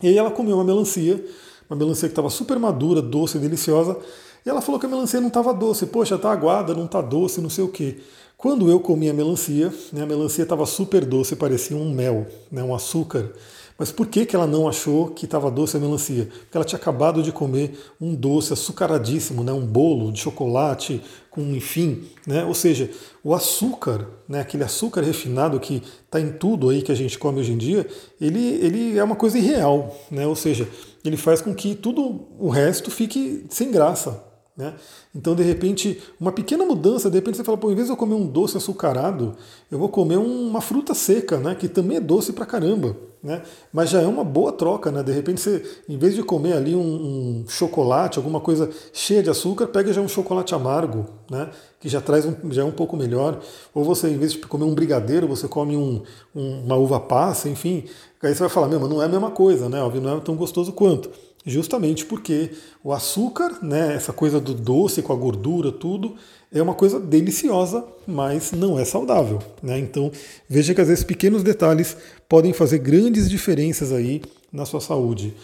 E 0.00 0.06
aí 0.06 0.16
ela 0.16 0.30
comeu 0.30 0.54
uma 0.56 0.64
melancia, 0.64 1.22
uma 1.68 1.76
melancia 1.76 2.08
que 2.08 2.12
estava 2.12 2.30
super 2.30 2.56
madura, 2.58 3.02
doce, 3.02 3.36
deliciosa, 3.36 3.98
e 4.46 4.48
ela 4.48 4.60
falou 4.60 4.78
que 4.78 4.86
a 4.86 4.88
melancia 4.88 5.20
não 5.20 5.28
estava 5.28 5.52
doce. 5.52 5.86
Poxa, 5.86 6.14
está 6.14 6.30
aguada, 6.30 6.72
não 6.72 6.84
está 6.84 7.00
doce, 7.00 7.40
não 7.40 7.50
sei 7.50 7.64
o 7.64 7.68
quê. 7.68 7.98
Quando 8.36 8.70
eu 8.70 8.78
comi 8.78 9.10
a 9.10 9.14
melancia, 9.14 9.72
né, 9.92 10.02
a 10.02 10.06
melancia 10.06 10.44
estava 10.44 10.64
super 10.64 11.04
doce, 11.04 11.36
parecia 11.36 11.76
um 11.76 11.92
mel, 11.92 12.26
né, 12.50 12.62
um 12.62 12.74
açúcar. 12.74 13.32
Mas 13.78 13.90
por 13.90 14.06
que, 14.06 14.26
que 14.26 14.36
ela 14.36 14.46
não 14.46 14.68
achou 14.68 15.08
que 15.08 15.24
estava 15.24 15.50
doce 15.50 15.76
a 15.76 15.80
melancia? 15.80 16.26
Porque 16.26 16.56
ela 16.56 16.64
tinha 16.64 16.78
acabado 16.78 17.22
de 17.22 17.32
comer 17.32 17.78
um 18.00 18.14
doce 18.14 18.52
açucaradíssimo, 18.52 19.42
né? 19.42 19.52
um 19.52 19.66
bolo 19.66 20.12
de 20.12 20.20
chocolate 20.20 21.02
com 21.30 21.40
enfim, 21.54 22.04
né? 22.26 22.44
ou 22.44 22.54
seja, 22.54 22.90
o 23.24 23.34
açúcar, 23.34 24.06
né? 24.28 24.40
aquele 24.40 24.64
açúcar 24.64 25.00
refinado 25.00 25.58
que 25.58 25.82
está 26.04 26.20
em 26.20 26.32
tudo 26.32 26.68
aí 26.68 26.82
que 26.82 26.92
a 26.92 26.94
gente 26.94 27.18
come 27.18 27.40
hoje 27.40 27.52
em 27.52 27.58
dia, 27.58 27.86
ele, 28.20 28.40
ele 28.62 28.98
é 28.98 29.04
uma 29.04 29.16
coisa 29.16 29.38
irreal, 29.38 29.96
né? 30.10 30.26
ou 30.26 30.36
seja, 30.36 30.68
ele 31.04 31.16
faz 31.16 31.40
com 31.40 31.54
que 31.54 31.74
tudo 31.74 32.26
o 32.38 32.48
resto 32.48 32.90
fique 32.90 33.46
sem 33.48 33.70
graça. 33.70 34.31
Né? 34.56 34.74
Então, 35.14 35.34
de 35.34 35.42
repente, 35.42 36.02
uma 36.20 36.30
pequena 36.30 36.64
mudança, 36.64 37.08
de 37.08 37.16
repente 37.16 37.36
você 37.36 37.44
fala, 37.44 37.56
pô, 37.56 37.70
em 37.70 37.74
vez 37.74 37.86
de 37.86 37.92
eu 37.92 37.96
comer 37.96 38.14
um 38.14 38.26
doce 38.26 38.56
açucarado, 38.56 39.34
eu 39.70 39.78
vou 39.78 39.88
comer 39.88 40.18
uma 40.18 40.60
fruta 40.60 40.94
seca, 40.94 41.38
né? 41.38 41.54
que 41.54 41.68
também 41.68 41.96
é 41.96 42.00
doce 42.00 42.32
pra 42.32 42.44
caramba. 42.44 42.96
Né? 43.22 43.40
Mas 43.72 43.88
já 43.88 44.02
é 44.02 44.06
uma 44.06 44.24
boa 44.24 44.50
troca, 44.50 44.90
né? 44.90 45.00
De 45.00 45.12
repente 45.12 45.40
você, 45.40 45.64
em 45.88 45.96
vez 45.96 46.12
de 46.16 46.24
comer 46.24 46.54
ali 46.54 46.74
um, 46.74 46.80
um, 46.80 47.44
chocolate, 47.46 48.18
alguma 48.18 48.40
coisa 48.40 48.68
cheia 48.92 49.22
de 49.22 49.30
açúcar, 49.30 49.68
pega 49.68 49.92
já 49.92 50.00
um 50.00 50.08
chocolate 50.08 50.52
amargo, 50.56 51.06
né? 51.30 51.48
Que 51.78 51.88
já 51.88 52.00
traz 52.00 52.26
um, 52.26 52.34
já 52.50 52.62
é 52.62 52.64
um 52.64 52.72
pouco 52.72 52.96
melhor. 52.96 53.40
Ou 53.72 53.84
você, 53.84 54.08
em 54.08 54.18
vez 54.18 54.32
de 54.32 54.38
comer 54.38 54.64
um 54.64 54.74
brigadeiro, 54.74 55.28
você 55.28 55.46
come 55.46 55.76
um, 55.76 56.02
uma 56.34 56.74
uva 56.74 56.98
passa, 56.98 57.48
enfim. 57.48 57.84
Aí 58.20 58.34
você 58.34 58.40
vai 58.40 58.48
falar, 58.48 58.66
meu, 58.66 58.80
mas 58.80 58.90
não 58.90 59.00
é 59.00 59.04
a 59.04 59.08
mesma 59.08 59.30
coisa, 59.30 59.68
né? 59.68 59.80
Óbvio, 59.80 60.00
não 60.00 60.16
é 60.16 60.20
tão 60.20 60.34
gostoso 60.34 60.72
quanto. 60.72 61.08
Justamente 61.44 62.04
porque 62.04 62.50
o 62.84 62.92
açúcar, 62.92 63.58
né? 63.62 63.94
Essa 63.94 64.12
coisa 64.12 64.40
do 64.40 64.54
doce 64.54 65.02
com 65.02 65.12
a 65.12 65.16
gordura, 65.16 65.72
tudo, 65.72 66.14
é 66.52 66.62
uma 66.62 66.74
coisa 66.74 67.00
deliciosa, 67.00 67.84
mas 68.06 68.52
não 68.52 68.78
é 68.78 68.84
saudável. 68.84 69.40
Né? 69.62 69.78
Então 69.78 70.12
veja 70.48 70.74
que 70.74 70.80
às 70.80 70.88
vezes 70.88 71.02
pequenos 71.02 71.42
detalhes 71.42 71.96
podem 72.28 72.52
fazer 72.52 72.78
grandes 72.78 73.28
diferenças 73.28 73.92
aí 73.92 74.22
na 74.52 74.64
sua 74.66 74.80
saúde. 74.80 75.34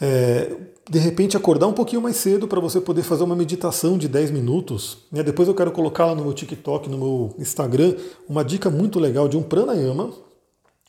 É, 0.00 0.52
de 0.90 0.98
repente 0.98 1.36
acordar 1.36 1.66
um 1.66 1.72
pouquinho 1.72 2.02
mais 2.02 2.16
cedo 2.16 2.48
para 2.48 2.60
você 2.60 2.80
poder 2.80 3.02
fazer 3.02 3.24
uma 3.24 3.36
meditação 3.36 3.96
de 3.96 4.08
10 4.08 4.30
minutos. 4.30 4.98
Né? 5.12 5.22
Depois 5.22 5.48
eu 5.48 5.54
quero 5.54 5.70
colocar 5.70 6.06
lá 6.06 6.14
no 6.14 6.24
meu 6.24 6.32
TikTok, 6.32 6.88
no 6.88 6.98
meu 6.98 7.34
Instagram, 7.38 7.94
uma 8.28 8.44
dica 8.44 8.68
muito 8.68 8.98
legal 8.98 9.28
de 9.28 9.36
um 9.36 9.42
pranayama. 9.42 10.10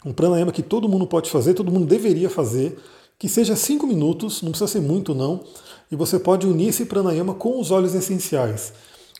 Um 0.05 0.13
pranayama 0.13 0.51
que 0.51 0.63
todo 0.63 0.87
mundo 0.87 1.05
pode 1.05 1.29
fazer, 1.29 1.53
todo 1.53 1.71
mundo 1.71 1.85
deveria 1.85 2.29
fazer, 2.29 2.77
que 3.19 3.27
seja 3.27 3.55
5 3.55 3.85
minutos, 3.85 4.41
não 4.41 4.51
precisa 4.51 4.71
ser 4.71 4.81
muito 4.81 5.13
não, 5.13 5.41
e 5.91 5.95
você 5.95 6.17
pode 6.17 6.47
unir 6.47 6.69
esse 6.69 6.85
pranayama 6.85 7.33
com 7.33 7.59
os 7.59 7.69
óleos 7.69 7.93
essenciais. 7.93 8.71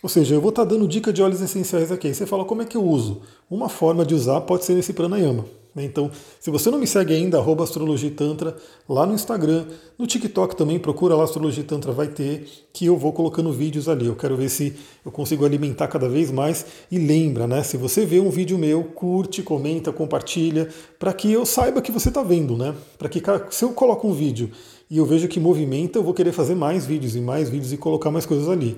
Ou 0.02 0.08
seja, 0.08 0.34
eu 0.34 0.40
vou 0.40 0.50
estar 0.50 0.64
dando 0.64 0.88
dica 0.88 1.12
de 1.12 1.22
óleos 1.22 1.42
essenciais 1.42 1.92
aqui. 1.92 2.14
Você 2.14 2.26
fala 2.26 2.46
como 2.46 2.62
é 2.62 2.66
que 2.66 2.78
eu 2.78 2.84
uso. 2.84 3.22
Uma 3.52 3.68
forma 3.68 4.06
de 4.06 4.16
usar 4.16 4.40
pode 4.42 4.64
ser 4.64 4.74
nesse 4.74 4.94
pranayama. 4.94 5.44
Né? 5.76 5.86
Então, 5.86 6.12
se 6.40 6.50
você 6.50 6.70
não 6.72 6.80
me 6.80 6.88
segue 6.88 7.14
ainda, 7.14 7.38
arroba 7.38 7.64
Astrologia 7.64 8.12
Tantra, 8.12 8.56
lá 8.88 9.06
no 9.06 9.14
Instagram, 9.14 9.66
no 9.98 10.08
TikTok 10.08 10.56
também, 10.56 10.80
procura 10.80 11.16
lá 11.16 11.24
Astrologia 11.24 11.64
Tantra, 11.64 11.92
vai 11.92 12.08
ter, 12.08 12.48
que 12.74 12.86
eu 12.86 12.98
vou 12.98 13.14
colocando 13.14 13.52
vídeos 13.52 13.88
ali. 13.88 14.06
Eu 14.06 14.16
quero 14.16 14.36
ver 14.36 14.50
se 14.50 14.76
eu 15.06 15.12
consigo 15.12 15.46
alimentar 15.46 15.88
cada 15.88 16.10
vez 16.10 16.32
mais. 16.32 16.66
E 16.92 16.98
lembra, 16.98 17.48
né? 17.48 17.64
Se 17.64 17.78
você 17.78 18.06
vê 18.06 18.20
um 18.20 18.30
vídeo 18.30 18.58
meu, 18.58 18.84
curte, 18.84 19.44
comenta, 19.44 19.92
compartilha, 19.92 20.70
para 20.98 21.14
que 21.14 21.32
eu 21.32 21.46
saiba 21.46 21.82
que 21.82 21.92
você 21.92 22.10
está 22.10 22.24
vendo, 22.24 22.58
né? 22.58 22.76
Para 22.98 23.10
que 23.10 23.22
se 23.52 23.64
eu 23.64 23.70
coloco 23.72 24.08
um 24.08 24.14
vídeo 24.14 24.52
e 24.90 24.98
eu 24.98 25.06
vejo 25.06 25.28
que 25.28 25.40
movimenta, 25.40 26.00
eu 26.00 26.04
vou 26.04 26.14
querer 26.14 26.32
fazer 26.32 26.56
mais 26.56 26.86
vídeos 26.86 27.16
e 27.16 27.22
mais 27.22 27.48
vídeos 27.48 27.72
e 27.72 27.78
colocar 27.78 28.10
mais 28.10 28.26
coisas 28.26 28.50
ali. 28.50 28.78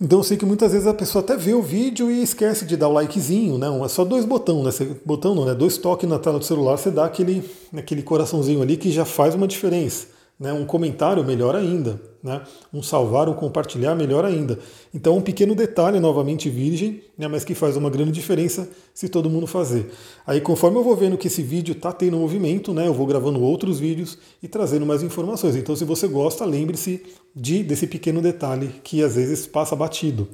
Então 0.00 0.18
eu 0.18 0.24
sei 0.24 0.36
que 0.36 0.44
muitas 0.44 0.72
vezes 0.72 0.86
a 0.88 0.94
pessoa 0.94 1.22
até 1.22 1.36
vê 1.36 1.54
o 1.54 1.62
vídeo 1.62 2.10
e 2.10 2.22
esquece 2.22 2.64
de 2.64 2.76
dar 2.76 2.88
o 2.88 2.92
likezinho, 2.92 3.56
né? 3.58 3.68
É 3.84 3.88
só 3.88 4.04
dois 4.04 4.24
botões, 4.24 4.80
né? 4.80 4.96
Botão 5.04 5.34
não, 5.34 5.44
né? 5.44 5.54
Dois 5.54 5.78
toques 5.78 6.08
na 6.08 6.18
tela 6.18 6.38
do 6.38 6.44
celular, 6.44 6.76
você 6.76 6.90
dá 6.90 7.04
aquele, 7.04 7.48
aquele 7.76 8.02
coraçãozinho 8.02 8.60
ali 8.60 8.76
que 8.76 8.90
já 8.90 9.04
faz 9.04 9.34
uma 9.34 9.46
diferença. 9.46 10.13
Né? 10.38 10.52
Um 10.52 10.64
comentário 10.64 11.24
melhor 11.24 11.54
ainda. 11.54 12.00
Né? 12.22 12.40
Um 12.72 12.82
salvar 12.82 13.28
ou 13.28 13.34
compartilhar 13.34 13.94
melhor 13.94 14.24
ainda. 14.24 14.58
Então, 14.92 15.16
um 15.16 15.20
pequeno 15.20 15.54
detalhe, 15.54 16.00
novamente 16.00 16.48
virgem, 16.48 17.02
né? 17.16 17.28
mas 17.28 17.44
que 17.44 17.54
faz 17.54 17.76
uma 17.76 17.90
grande 17.90 18.12
diferença 18.12 18.68
se 18.94 19.08
todo 19.08 19.28
mundo 19.28 19.46
fazer. 19.46 19.92
Aí, 20.26 20.40
conforme 20.40 20.78
eu 20.78 20.82
vou 20.82 20.96
vendo 20.96 21.18
que 21.18 21.28
esse 21.28 21.42
vídeo 21.42 21.72
está 21.72 21.92
tendo 21.92 22.16
movimento, 22.16 22.72
né? 22.72 22.86
eu 22.86 22.94
vou 22.94 23.06
gravando 23.06 23.42
outros 23.42 23.78
vídeos 23.78 24.18
e 24.42 24.48
trazendo 24.48 24.86
mais 24.86 25.02
informações. 25.02 25.54
Então, 25.54 25.76
se 25.76 25.84
você 25.84 26.06
gosta, 26.06 26.44
lembre-se 26.44 27.02
de, 27.36 27.62
desse 27.62 27.86
pequeno 27.86 28.22
detalhe 28.22 28.80
que 28.82 29.02
às 29.02 29.16
vezes 29.16 29.46
passa 29.46 29.76
batido. 29.76 30.28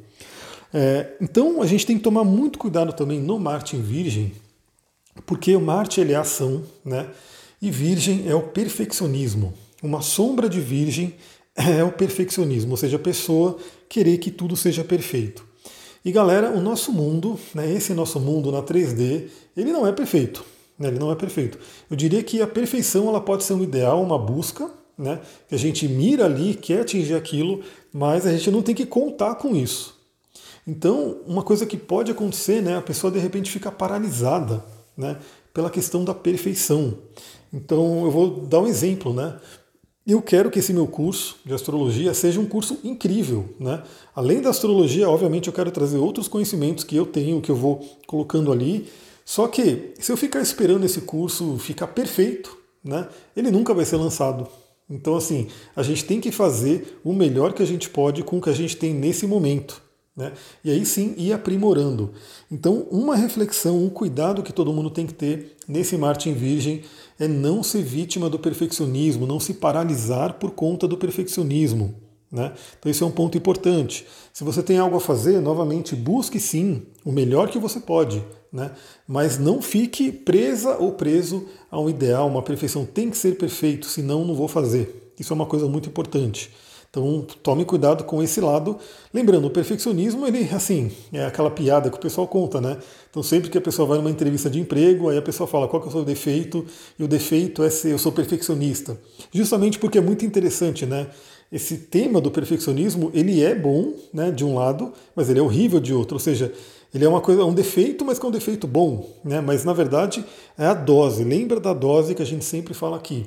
É, 0.73 1.15
então, 1.21 1.61
a 1.61 1.67
gente 1.67 1.85
tem 1.85 1.97
que 1.97 2.05
tomar 2.05 2.25
muito 2.25 2.59
cuidado 2.59 2.93
também 2.93 3.21
no 3.21 3.39
Marte 3.39 3.77
em 3.77 3.83
Virgem, 3.83 4.33
porque 5.27 5.55
o 5.57 5.61
Marte 5.61 6.01
ele 6.01 6.13
é 6.13 6.17
ação, 6.17 6.63
né? 6.85 7.09
E 7.61 7.71
Virgem 7.71 8.29
é 8.29 8.35
o 8.35 8.43
perfeccionismo. 8.43 9.53
Uma 9.83 10.03
sombra 10.03 10.49
de 10.49 10.61
Virgem 10.61 11.15
é 11.55 11.83
o 11.83 11.93
perfeccionismo, 11.93 12.73
ou 12.73 12.77
seja, 12.77 12.97
a 12.97 13.01
pessoa 13.01 13.57
querer 13.89 14.19
que 14.19 14.31
tudo 14.31 14.57
seja 14.57 14.85
perfeito. 14.85 15.45
E 16.05 16.11
galera, 16.11 16.51
o 16.51 16.61
nosso 16.61 16.93
mundo, 16.93 17.39
né, 17.55 17.71
esse 17.71 17.93
nosso 17.93 18.19
mundo 18.19 18.51
na 18.51 18.63
3D, 18.63 19.29
ele 19.57 19.73
não 19.73 19.87
é 19.87 19.93
perfeito. 19.93 20.45
Né, 20.79 20.89
ele 20.89 20.99
não 20.99 21.13
é 21.13 21.15
perfeito. 21.15 21.59
Eu 21.91 21.97
diria 21.97 22.23
que 22.23 22.41
a 22.41 22.47
perfeição 22.47 23.09
ela 23.09 23.21
pode 23.21 23.45
ser 23.45 23.53
um 23.53 23.63
ideal, 23.63 24.03
uma 24.03 24.19
busca, 24.19 24.71
né, 24.97 25.21
que 25.47 25.55
a 25.55 25.59
gente 25.59 25.87
mira 25.87 26.25
ali, 26.25 26.55
quer 26.55 26.81
atingir 26.81 27.15
aquilo, 27.15 27.61
mas 27.93 28.27
a 28.27 28.33
gente 28.33 28.51
não 28.51 28.63
tem 28.63 28.75
que 28.75 28.87
contar 28.87 29.35
com 29.35 29.55
isso. 29.55 29.99
Então, 30.67 31.19
uma 31.27 31.43
coisa 31.43 31.67
que 31.67 31.77
pode 31.77 32.11
acontecer, 32.11 32.63
né, 32.63 32.79
a 32.79 32.83
pessoa 32.83 33.13
de 33.13 33.19
repente 33.19 33.51
fica 33.51 33.71
paralisada 33.71 34.65
né, 34.97 35.19
pela 35.53 35.69
questão 35.69 36.05
da 36.05 36.15
perfeição. 36.15 36.97
Então, 37.53 38.05
eu 38.05 38.11
vou 38.11 38.47
dar 38.47 38.61
um 38.61 38.67
exemplo, 38.67 39.13
né? 39.13 39.37
Eu 40.07 40.23
quero 40.23 40.51
que 40.51 40.59
esse 40.59 40.73
meu 40.73 40.87
curso 40.87 41.37
de 41.45 41.53
astrologia 41.53 42.15
seja 42.15 42.41
um 42.41 42.47
curso 42.47 42.79
incrível. 42.83 43.55
Né? 43.61 43.83
Além 44.15 44.41
da 44.41 44.51
astrologia, 44.51 45.09
obviamente, 45.09 45.47
eu 45.47 45.53
quero 45.53 45.71
trazer 45.71 45.99
outros 45.99 46.27
conhecimentos 46.27 46.85
que 46.85 46.97
eu 46.97 47.05
tenho, 47.05 47.41
que 47.41 47.51
eu 47.51 47.57
vou 47.57 47.81
colocando 48.07 48.51
ali. 48.51 48.89
Só 49.25 49.47
que, 49.47 49.93
se 50.01 50.11
eu 50.11 50.17
ficar 50.17 50.41
esperando 50.41 50.85
esse 50.85 51.03
curso 51.03 51.59
ficar 51.59 51.89
perfeito, 51.89 52.57
né, 52.83 53.09
ele 53.37 53.51
nunca 53.51 53.75
vai 53.75 53.85
ser 53.85 53.97
lançado. 53.97 54.49
Então, 54.89 55.17
assim, 55.17 55.47
a 55.77 55.83
gente 55.83 56.05
tem 56.05 56.21
que 56.21 56.33
fazer 56.33 56.99
o 57.05 57.13
melhor 57.13 57.53
que 57.53 57.63
a 57.63 57.67
gente 57.67 57.89
pode 57.89 58.25
com 58.25 58.39
o 58.39 58.41
que 58.41 58.51
a 58.51 58.55
gente 58.55 58.77
tem 58.77 58.93
nesse 58.93 59.27
momento. 59.27 59.81
Né? 60.17 60.33
E 60.65 60.71
aí 60.71 60.85
sim 60.85 61.15
ir 61.17 61.33
aprimorando. 61.33 62.13
Então, 62.51 62.87
uma 62.91 63.15
reflexão, 63.15 63.83
um 63.83 63.89
cuidado 63.89 64.43
que 64.43 64.53
todo 64.53 64.73
mundo 64.73 64.91
tem 64.91 65.07
que 65.07 65.15
ter 65.15 65.57
nesse 65.69 65.97
Marte 65.97 66.29
em 66.29 66.35
Virgem 66.35 66.83
é 67.21 67.29
não 67.29 67.63
ser 67.63 67.83
vítima 67.83 68.31
do 68.31 68.39
perfeccionismo, 68.39 69.27
não 69.27 69.39
se 69.39 69.55
paralisar 69.55 70.35
por 70.35 70.53
conta 70.53 70.89
do 70.89 70.97
perfeccionismo. 70.97 71.95
Né? 72.33 72.53
Então, 72.79 72.91
esse 72.91 73.03
é 73.03 73.07
um 73.07 73.11
ponto 73.11 73.37
importante. 73.37 74.07
Se 74.33 74.43
você 74.43 74.63
tem 74.63 74.79
algo 74.79 74.97
a 74.97 75.01
fazer, 75.01 75.41
novamente, 75.41 75.95
busque 75.95 76.41
sim 76.41 76.83
o 77.05 77.13
melhor 77.13 77.51
que 77.51 77.59
você 77.59 77.79
pode, 77.79 78.25
né? 78.51 78.71
mas 79.07 79.39
não 79.39 79.61
fique 79.61 80.11
presa 80.11 80.77
ou 80.79 80.93
preso 80.93 81.47
a 81.71 81.79
um 81.79 81.91
ideal, 81.91 82.27
uma 82.27 82.43
perfeição. 82.43 82.87
Tem 82.87 83.11
que 83.11 83.19
ser 83.19 83.37
perfeito, 83.37 83.87
senão 83.87 84.25
não 84.25 84.35
vou 84.35 84.49
fazer. 84.49 85.13
Isso 85.19 85.33
é 85.33 85.37
uma 85.37 85.47
coisa 85.47 85.67
muito 85.67 85.91
importante. 85.91 86.51
Então 86.91 87.25
tome 87.41 87.65
cuidado 87.65 88.03
com 88.03 88.21
esse 88.21 88.41
lado. 88.41 88.77
Lembrando, 89.15 89.47
o 89.47 89.51
perfeccionismo, 89.51 90.27
ele 90.27 90.49
assim, 90.53 90.91
é 91.13 91.25
aquela 91.25 91.51
piada 91.51 91.89
que 91.89 91.97
o 91.97 92.01
pessoal 92.01 92.27
conta, 92.27 92.61
né? 92.61 92.79
Então 93.09 93.23
sempre 93.23 93.49
que 93.49 93.57
a 93.57 93.61
pessoa 93.61 93.87
vai 93.87 93.99
numa 93.99 94.11
entrevista 94.11 94.51
de 94.51 94.59
emprego, 94.59 95.09
aí 95.09 95.17
a 95.17 95.23
pessoa 95.23 95.47
fala 95.47 95.69
qual 95.69 95.81
que 95.81 95.87
é 95.87 95.91
o 95.91 95.93
seu 95.93 96.05
defeito, 96.05 96.67
e 96.99 97.05
o 97.05 97.09
defeito 97.09 97.63
é 97.63 97.71
ser 97.71 97.93
eu 97.93 97.99
sou 97.99 98.11
perfeccionista. 98.11 98.99
Justamente 99.33 99.79
porque 99.79 99.99
é 99.99 100.01
muito 100.01 100.27
interessante, 100.27 100.85
né? 100.85 101.07
Esse 101.53 101.77
tema 101.79 102.21
do 102.21 102.31
perfeccionismo, 102.31 103.11
ele 103.15 103.43
é 103.43 103.55
bom, 103.55 103.95
né, 104.13 104.31
de 104.31 104.45
um 104.45 104.55
lado, 104.55 104.93
mas 105.17 105.29
ele 105.29 105.41
é 105.41 105.43
horrível 105.43 105.81
de 105.81 105.93
outro. 105.93 106.17
Ou 106.17 106.21
seja, 106.21 106.53
ele 106.93 107.05
é 107.05 107.09
uma 107.09 107.21
coisa, 107.21 107.45
um 107.45 107.55
defeito, 107.55 108.05
mas 108.05 108.19
que 108.19 108.27
é 108.27 108.29
um 108.29 108.33
defeito 108.33 108.67
bom, 108.67 109.09
né? 109.25 109.41
Mas 109.41 109.65
na 109.65 109.73
verdade 109.73 110.25
é 110.59 110.67
a 110.67 110.75
dose. 110.75 111.23
Lembra 111.23 111.61
da 111.61 111.73
dose 111.73 112.17
que 112.17 112.23
a 112.23 112.27
gente 112.27 112.45
sempre 112.45 112.75
fala 112.75 112.97
aqui. 112.97 113.27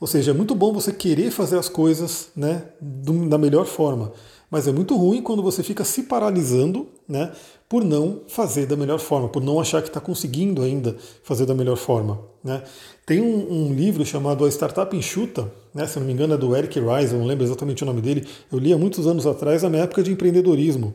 Ou 0.00 0.06
seja, 0.06 0.30
é 0.30 0.34
muito 0.34 0.54
bom 0.54 0.72
você 0.72 0.92
querer 0.92 1.30
fazer 1.30 1.58
as 1.58 1.68
coisas 1.68 2.30
né, 2.34 2.64
da 2.80 3.36
melhor 3.36 3.66
forma, 3.66 4.12
mas 4.50 4.66
é 4.66 4.72
muito 4.72 4.96
ruim 4.96 5.20
quando 5.20 5.42
você 5.42 5.62
fica 5.62 5.84
se 5.84 6.04
paralisando 6.04 6.88
né, 7.06 7.30
por 7.68 7.84
não 7.84 8.22
fazer 8.26 8.64
da 8.64 8.76
melhor 8.76 8.98
forma, 8.98 9.28
por 9.28 9.42
não 9.42 9.60
achar 9.60 9.82
que 9.82 9.88
está 9.88 10.00
conseguindo 10.00 10.62
ainda 10.62 10.96
fazer 11.22 11.44
da 11.44 11.54
melhor 11.54 11.76
forma. 11.76 12.18
Né. 12.42 12.62
Tem 13.04 13.20
um, 13.20 13.52
um, 13.52 13.74
livro 13.74 14.04
chamado 14.06 14.46
A 14.46 14.48
Startup 14.48 14.96
Enxuta, 14.96 15.52
né, 15.74 15.86
se 15.86 15.98
não 16.00 16.06
me 16.06 16.14
engano 16.14 16.32
é 16.32 16.38
do 16.38 16.56
Eric 16.56 16.80
Rice, 16.80 17.12
eu 17.12 17.18
não 17.18 17.26
lembro 17.26 17.44
exatamente 17.44 17.82
o 17.82 17.86
nome 17.86 18.00
dele, 18.00 18.26
eu 18.50 18.58
li 18.58 18.72
há 18.72 18.78
muitos 18.78 19.06
anos 19.06 19.26
atrás, 19.26 19.62
na 19.62 19.68
minha 19.68 19.82
época 19.82 20.02
de 20.02 20.10
empreendedorismo, 20.10 20.94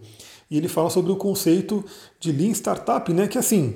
e 0.49 0.57
ele 0.57 0.67
fala 0.67 0.89
sobre 0.89 1.11
o 1.11 1.15
conceito 1.15 1.85
de 2.19 2.31
Lean 2.31 2.51
Startup, 2.51 3.13
né, 3.13 3.27
que 3.27 3.37
assim, 3.37 3.75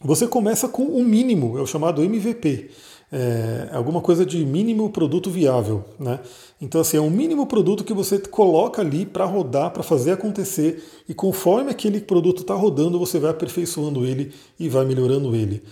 você 0.00 0.28
começa 0.28 0.68
com 0.68 0.84
o 0.84 1.04
mínimo, 1.04 1.58
é 1.58 1.60
o 1.60 1.66
chamado 1.66 2.04
MVP 2.04 2.70
é, 3.12 3.68
alguma 3.72 4.00
coisa 4.00 4.24
de 4.24 4.44
mínimo 4.44 4.90
produto 4.90 5.30
viável. 5.30 5.84
Né? 5.98 6.20
Então, 6.60 6.80
assim, 6.80 6.96
é 6.96 7.00
um 7.00 7.10
mínimo 7.10 7.46
produto 7.46 7.84
que 7.84 7.92
você 7.92 8.18
coloca 8.18 8.82
ali 8.82 9.06
para 9.06 9.24
rodar, 9.24 9.70
para 9.70 9.82
fazer 9.82 10.12
acontecer, 10.12 10.82
e 11.08 11.14
conforme 11.14 11.70
aquele 11.70 12.00
produto 12.00 12.42
está 12.42 12.54
rodando, 12.54 12.98
você 12.98 13.18
vai 13.18 13.30
aperfeiçoando 13.30 14.04
ele 14.04 14.32
e 14.58 14.68
vai 14.68 14.84
melhorando 14.84 15.34
ele. 15.34 15.62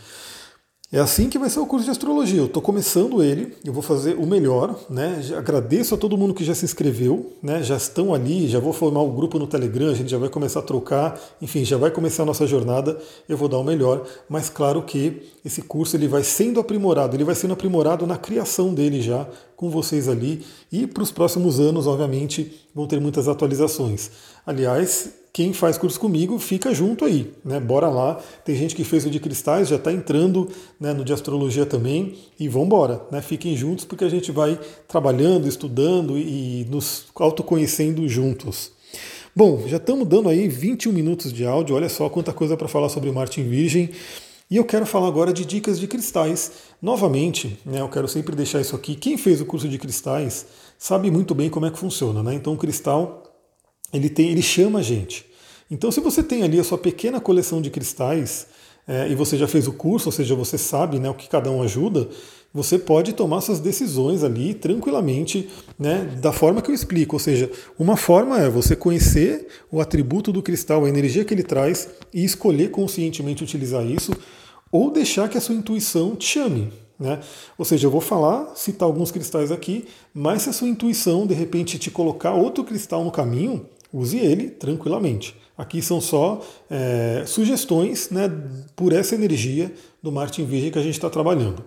É 0.92 0.98
assim 0.98 1.30
que 1.30 1.38
vai 1.38 1.48
ser 1.48 1.58
o 1.58 1.64
curso 1.64 1.86
de 1.86 1.90
astrologia. 1.90 2.38
Eu 2.38 2.44
estou 2.44 2.62
começando 2.62 3.22
ele, 3.22 3.56
eu 3.64 3.72
vou 3.72 3.82
fazer 3.82 4.14
o 4.14 4.26
melhor, 4.26 4.78
né? 4.90 5.22
agradeço 5.34 5.94
a 5.94 5.98
todo 5.98 6.18
mundo 6.18 6.34
que 6.34 6.44
já 6.44 6.54
se 6.54 6.66
inscreveu, 6.66 7.32
né? 7.42 7.62
Já 7.62 7.78
estão 7.78 8.12
ali, 8.12 8.46
já 8.46 8.60
vou 8.60 8.74
formar 8.74 9.00
o 9.00 9.08
um 9.08 9.14
grupo 9.14 9.38
no 9.38 9.46
Telegram, 9.46 9.88
a 9.88 9.94
gente 9.94 10.10
já 10.10 10.18
vai 10.18 10.28
começar 10.28 10.60
a 10.60 10.62
trocar, 10.62 11.18
enfim, 11.40 11.64
já 11.64 11.78
vai 11.78 11.90
começar 11.90 12.24
a 12.24 12.26
nossa 12.26 12.46
jornada. 12.46 13.00
Eu 13.26 13.38
vou 13.38 13.48
dar 13.48 13.56
o 13.56 13.64
melhor, 13.64 14.06
mas 14.28 14.50
claro 14.50 14.82
que 14.82 15.22
esse 15.42 15.62
curso 15.62 15.96
ele 15.96 16.06
vai 16.06 16.22
sendo 16.22 16.60
aprimorado, 16.60 17.16
ele 17.16 17.24
vai 17.24 17.34
sendo 17.34 17.54
aprimorado 17.54 18.06
na 18.06 18.18
criação 18.18 18.74
dele 18.74 19.00
já 19.00 19.26
com 19.56 19.70
vocês 19.70 20.10
ali 20.10 20.44
e 20.70 20.86
para 20.86 21.02
os 21.02 21.10
próximos 21.10 21.58
anos, 21.58 21.86
obviamente, 21.86 22.68
vão 22.74 22.86
ter 22.86 23.00
muitas 23.00 23.28
atualizações. 23.28 24.10
Aliás, 24.44 25.21
quem 25.32 25.54
faz 25.54 25.78
curso 25.78 25.98
comigo 25.98 26.38
fica 26.38 26.74
junto 26.74 27.06
aí, 27.06 27.32
né? 27.42 27.58
Bora 27.58 27.88
lá. 27.88 28.20
Tem 28.44 28.54
gente 28.54 28.74
que 28.74 28.84
fez 28.84 29.06
o 29.06 29.10
de 29.10 29.18
cristais, 29.18 29.68
já 29.68 29.76
está 29.76 29.90
entrando 29.90 30.50
né, 30.78 30.92
no 30.92 31.02
de 31.04 31.12
astrologia 31.12 31.64
também 31.64 32.16
e 32.38 32.48
vamos 32.48 32.66
embora, 32.66 33.02
né? 33.10 33.22
Fiquem 33.22 33.56
juntos 33.56 33.86
porque 33.86 34.04
a 34.04 34.10
gente 34.10 34.30
vai 34.30 34.60
trabalhando, 34.86 35.48
estudando 35.48 36.18
e 36.18 36.66
nos 36.68 37.06
autoconhecendo 37.14 38.06
juntos. 38.06 38.72
Bom, 39.34 39.64
já 39.66 39.78
estamos 39.78 40.06
dando 40.06 40.28
aí 40.28 40.46
21 40.46 40.92
minutos 40.92 41.32
de 41.32 41.46
áudio, 41.46 41.74
olha 41.74 41.88
só 41.88 42.10
quanta 42.10 42.34
coisa 42.34 42.54
para 42.54 42.68
falar 42.68 42.90
sobre 42.90 43.10
Martin 43.10 43.44
Virgem. 43.44 43.88
E 44.50 44.56
eu 44.58 44.64
quero 44.66 44.84
falar 44.84 45.08
agora 45.08 45.32
de 45.32 45.46
dicas 45.46 45.80
de 45.80 45.86
cristais. 45.86 46.52
Novamente, 46.82 47.58
né, 47.64 47.80
eu 47.80 47.88
quero 47.88 48.06
sempre 48.06 48.36
deixar 48.36 48.60
isso 48.60 48.76
aqui. 48.76 48.94
Quem 48.94 49.16
fez 49.16 49.40
o 49.40 49.46
curso 49.46 49.66
de 49.66 49.78
cristais 49.78 50.44
sabe 50.78 51.10
muito 51.10 51.34
bem 51.34 51.48
como 51.48 51.64
é 51.64 51.70
que 51.70 51.78
funciona. 51.78 52.22
Né? 52.22 52.34
Então, 52.34 52.52
o 52.52 52.58
cristal 52.58 53.21
ele, 53.92 54.08
tem, 54.08 54.30
ele 54.30 54.42
chama 54.42 54.78
a 54.80 54.82
gente. 54.82 55.24
Então, 55.70 55.90
se 55.90 56.00
você 56.00 56.22
tem 56.22 56.42
ali 56.42 56.60
a 56.60 56.64
sua 56.64 56.78
pequena 56.78 57.20
coleção 57.20 57.62
de 57.62 57.70
cristais 57.70 58.46
é, 58.86 59.08
e 59.08 59.14
você 59.14 59.38
já 59.38 59.46
fez 59.48 59.66
o 59.66 59.72
curso, 59.72 60.08
ou 60.08 60.12
seja, 60.12 60.34
você 60.34 60.58
sabe 60.58 60.98
né, 60.98 61.08
o 61.08 61.14
que 61.14 61.28
cada 61.28 61.50
um 61.50 61.62
ajuda, 61.62 62.08
você 62.52 62.78
pode 62.78 63.14
tomar 63.14 63.40
suas 63.40 63.60
decisões 63.60 64.22
ali 64.22 64.52
tranquilamente, 64.52 65.48
né, 65.78 66.18
da 66.20 66.32
forma 66.32 66.60
que 66.60 66.70
eu 66.70 66.74
explico. 66.74 67.16
Ou 67.16 67.20
seja, 67.20 67.50
uma 67.78 67.96
forma 67.96 68.38
é 68.38 68.50
você 68.50 68.76
conhecer 68.76 69.46
o 69.70 69.80
atributo 69.80 70.30
do 70.32 70.42
cristal, 70.42 70.84
a 70.84 70.88
energia 70.88 71.24
que 71.24 71.32
ele 71.32 71.42
traz 71.42 71.88
e 72.12 72.22
escolher 72.22 72.70
conscientemente 72.70 73.42
utilizar 73.42 73.86
isso, 73.86 74.12
ou 74.70 74.90
deixar 74.90 75.28
que 75.28 75.38
a 75.38 75.40
sua 75.40 75.54
intuição 75.54 76.14
te 76.14 76.26
chame. 76.26 76.70
Né? 76.98 77.18
Ou 77.56 77.64
seja, 77.64 77.86
eu 77.86 77.90
vou 77.90 78.00
falar, 78.00 78.52
citar 78.54 78.86
alguns 78.86 79.10
cristais 79.10 79.50
aqui, 79.50 79.86
mas 80.12 80.42
se 80.42 80.50
a 80.50 80.52
sua 80.52 80.68
intuição 80.68 81.26
de 81.26 81.34
repente 81.34 81.78
te 81.78 81.90
colocar 81.90 82.34
outro 82.34 82.62
cristal 82.62 83.02
no 83.02 83.10
caminho, 83.10 83.66
use 83.92 84.18
ele 84.18 84.48
tranquilamente. 84.48 85.36
Aqui 85.56 85.82
são 85.82 86.00
só 86.00 86.40
é, 86.70 87.24
sugestões 87.26 88.10
né, 88.10 88.30
por 88.74 88.92
essa 88.92 89.14
energia 89.14 89.72
do 90.02 90.10
Martin 90.10 90.44
Virgem 90.44 90.70
que 90.70 90.78
a 90.78 90.82
gente 90.82 90.94
está 90.94 91.10
trabalhando. 91.10 91.64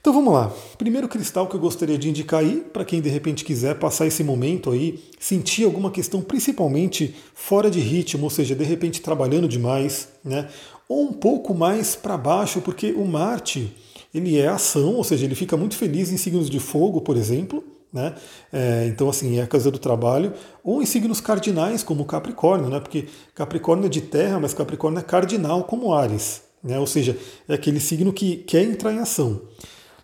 Então 0.00 0.12
vamos 0.12 0.34
lá. 0.34 0.52
Primeiro 0.76 1.08
cristal 1.08 1.46
que 1.46 1.56
eu 1.56 1.60
gostaria 1.60 1.96
de 1.96 2.10
indicar 2.10 2.40
aí, 2.40 2.62
para 2.72 2.84
quem 2.84 3.00
de 3.00 3.08
repente 3.08 3.42
quiser 3.42 3.78
passar 3.78 4.06
esse 4.06 4.22
momento 4.22 4.70
aí, 4.70 5.02
sentir 5.18 5.64
alguma 5.64 5.90
questão 5.90 6.20
principalmente 6.20 7.14
fora 7.34 7.70
de 7.70 7.80
ritmo, 7.80 8.24
ou 8.24 8.30
seja, 8.30 8.54
de 8.54 8.64
repente 8.64 9.00
trabalhando 9.00 9.48
demais, 9.48 10.08
né? 10.22 10.48
Ou 10.86 11.04
um 11.04 11.12
pouco 11.14 11.54
mais 11.54 11.96
para 11.96 12.18
baixo, 12.18 12.60
porque 12.60 12.92
o 12.92 13.06
Marte 13.06 13.74
ele 14.12 14.38
é 14.38 14.46
ação, 14.46 14.94
ou 14.94 15.04
seja, 15.04 15.24
ele 15.24 15.34
fica 15.34 15.56
muito 15.56 15.74
feliz 15.74 16.12
em 16.12 16.18
signos 16.18 16.50
de 16.50 16.60
fogo, 16.60 17.00
por 17.00 17.16
exemplo, 17.16 17.64
né? 17.94 18.12
É, 18.52 18.88
então, 18.88 19.08
assim, 19.08 19.38
é 19.38 19.42
a 19.42 19.46
casa 19.46 19.70
do 19.70 19.78
trabalho, 19.78 20.32
ou 20.64 20.82
em 20.82 20.86
signos 20.86 21.20
cardinais, 21.20 21.84
como 21.84 22.04
Capricórnio, 22.04 22.68
né? 22.68 22.80
porque 22.80 23.06
Capricórnio 23.32 23.86
é 23.86 23.88
de 23.88 24.00
terra, 24.00 24.40
mas 24.40 24.52
Capricórnio 24.52 24.98
é 24.98 25.02
cardinal, 25.02 25.62
como 25.62 25.94
Ares, 25.94 26.42
né? 26.62 26.76
ou 26.76 26.88
seja, 26.88 27.16
é 27.48 27.54
aquele 27.54 27.78
signo 27.78 28.12
que 28.12 28.38
quer 28.38 28.64
entrar 28.64 28.92
em 28.92 28.98
ação. 28.98 29.42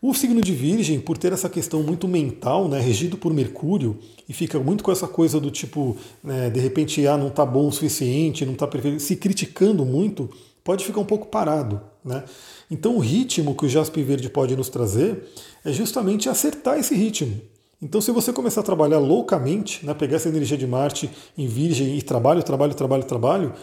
O 0.00 0.14
signo 0.14 0.40
de 0.40 0.54
Virgem, 0.54 0.98
por 0.98 1.18
ter 1.18 1.32
essa 1.32 1.48
questão 1.48 1.82
muito 1.82 2.08
mental, 2.08 2.68
né, 2.68 2.80
regido 2.80 3.18
por 3.18 3.34
Mercúrio, 3.34 3.98
e 4.26 4.32
fica 4.32 4.58
muito 4.58 4.82
com 4.82 4.90
essa 4.90 5.06
coisa 5.06 5.38
do 5.38 5.50
tipo, 5.50 5.94
né, 6.24 6.48
de 6.48 6.58
repente, 6.58 7.06
ah, 7.06 7.18
não 7.18 7.28
está 7.28 7.44
bom 7.44 7.68
o 7.68 7.72
suficiente, 7.72 8.46
não 8.46 8.54
está 8.54 8.66
perfeito, 8.66 8.98
se 8.98 9.14
criticando 9.14 9.84
muito, 9.84 10.30
pode 10.64 10.86
ficar 10.86 11.00
um 11.00 11.04
pouco 11.04 11.26
parado. 11.26 11.82
Né? 12.02 12.24
Então, 12.70 12.96
o 12.96 12.98
ritmo 12.98 13.54
que 13.54 13.66
o 13.66 13.68
Jaspe 13.68 14.02
Verde 14.02 14.30
pode 14.30 14.56
nos 14.56 14.70
trazer 14.70 15.22
é 15.62 15.70
justamente 15.70 16.30
acertar 16.30 16.78
esse 16.78 16.94
ritmo. 16.94 17.38
Então, 17.82 18.00
se 18.00 18.12
você 18.12 18.32
começar 18.32 18.60
a 18.60 18.64
trabalhar 18.64 18.98
loucamente, 18.98 19.86
né, 19.86 19.94
pegar 19.94 20.16
essa 20.16 20.28
energia 20.28 20.56
de 20.56 20.66
Marte 20.66 21.10
em 21.36 21.46
Virgem 21.46 21.96
e 21.96 22.02
trabalho, 22.02 22.42
trabalho, 22.42 22.74
trabalho, 22.74 23.04
trabalho, 23.04 23.54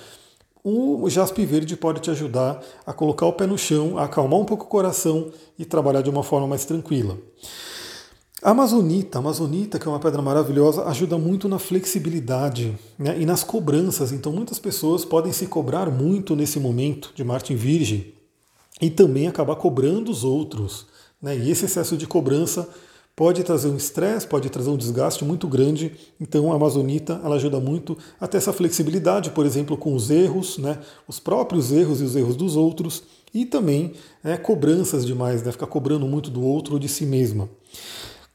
o 0.63 1.09
jaspe 1.09 1.45
verde 1.45 1.77
pode 1.77 2.01
te 2.01 2.11
ajudar 2.11 2.61
a 2.85 2.91
colocar 2.91 3.25
o 3.25 3.31
pé 3.31 3.47
no 3.47 3.57
chão, 3.57 3.97
a 3.97 4.03
acalmar 4.03 4.39
um 4.39 4.43
pouco 4.43 4.65
o 4.65 4.67
coração 4.67 5.31
e 5.57 5.63
trabalhar 5.63 6.01
de 6.01 6.09
uma 6.09 6.23
forma 6.23 6.47
mais 6.47 6.65
tranquila. 6.65 7.17
A 8.43 8.51
amazonita, 8.51 9.17
a 9.17 9.21
amazonita, 9.21 9.79
que 9.79 9.87
é 9.87 9.89
uma 9.89 9.99
pedra 9.99 10.21
maravilhosa, 10.21 10.83
ajuda 10.85 11.17
muito 11.17 11.47
na 11.47 11.57
flexibilidade 11.57 12.77
né, 12.99 13.17
e 13.17 13.25
nas 13.25 13.43
cobranças. 13.43 14.11
Então, 14.11 14.31
muitas 14.33 14.59
pessoas 14.59 15.05
podem 15.05 15.31
se 15.31 15.47
cobrar 15.47 15.89
muito 15.89 16.35
nesse 16.35 16.59
momento 16.59 17.11
de 17.15 17.23
Marte 17.23 17.53
em 17.53 17.55
Virgem 17.55 18.13
e 18.81 18.89
também 18.89 19.27
acabar 19.27 19.55
cobrando 19.55 20.11
os 20.11 20.23
outros. 20.23 20.85
Né, 21.21 21.37
e 21.37 21.49
esse 21.49 21.65
excesso 21.65 21.95
de 21.95 22.05
cobrança 22.05 22.67
pode 23.17 23.43
trazer 23.43 23.67
um 23.67 23.75
estresse, 23.75 24.27
pode 24.27 24.47
trazer 24.47 24.69
um 24.69 24.77
desgaste 24.77 25.25
muito 25.25 25.47
grande. 25.47 25.91
Então 26.21 26.51
a 26.51 26.55
amazonita 26.55 27.19
ela 27.25 27.35
ajuda 27.35 27.59
muito 27.59 27.97
a 28.21 28.27
ter 28.27 28.37
essa 28.37 28.53
flexibilidade, 28.53 29.31
por 29.31 29.43
exemplo, 29.43 29.75
com 29.75 29.95
os 29.95 30.11
erros, 30.11 30.59
né, 30.59 30.77
os 31.07 31.19
próprios 31.19 31.71
erros 31.71 31.99
e 31.99 32.03
os 32.03 32.15
erros 32.15 32.35
dos 32.35 32.55
outros, 32.55 33.01
e 33.33 33.43
também 33.43 33.93
é, 34.23 34.37
cobranças 34.37 35.03
demais, 35.03 35.41
né, 35.41 35.51
ficar 35.51 35.65
cobrando 35.65 36.05
muito 36.05 36.29
do 36.29 36.43
outro 36.43 36.75
ou 36.75 36.79
de 36.79 36.87
si 36.87 37.07
mesma. 37.07 37.49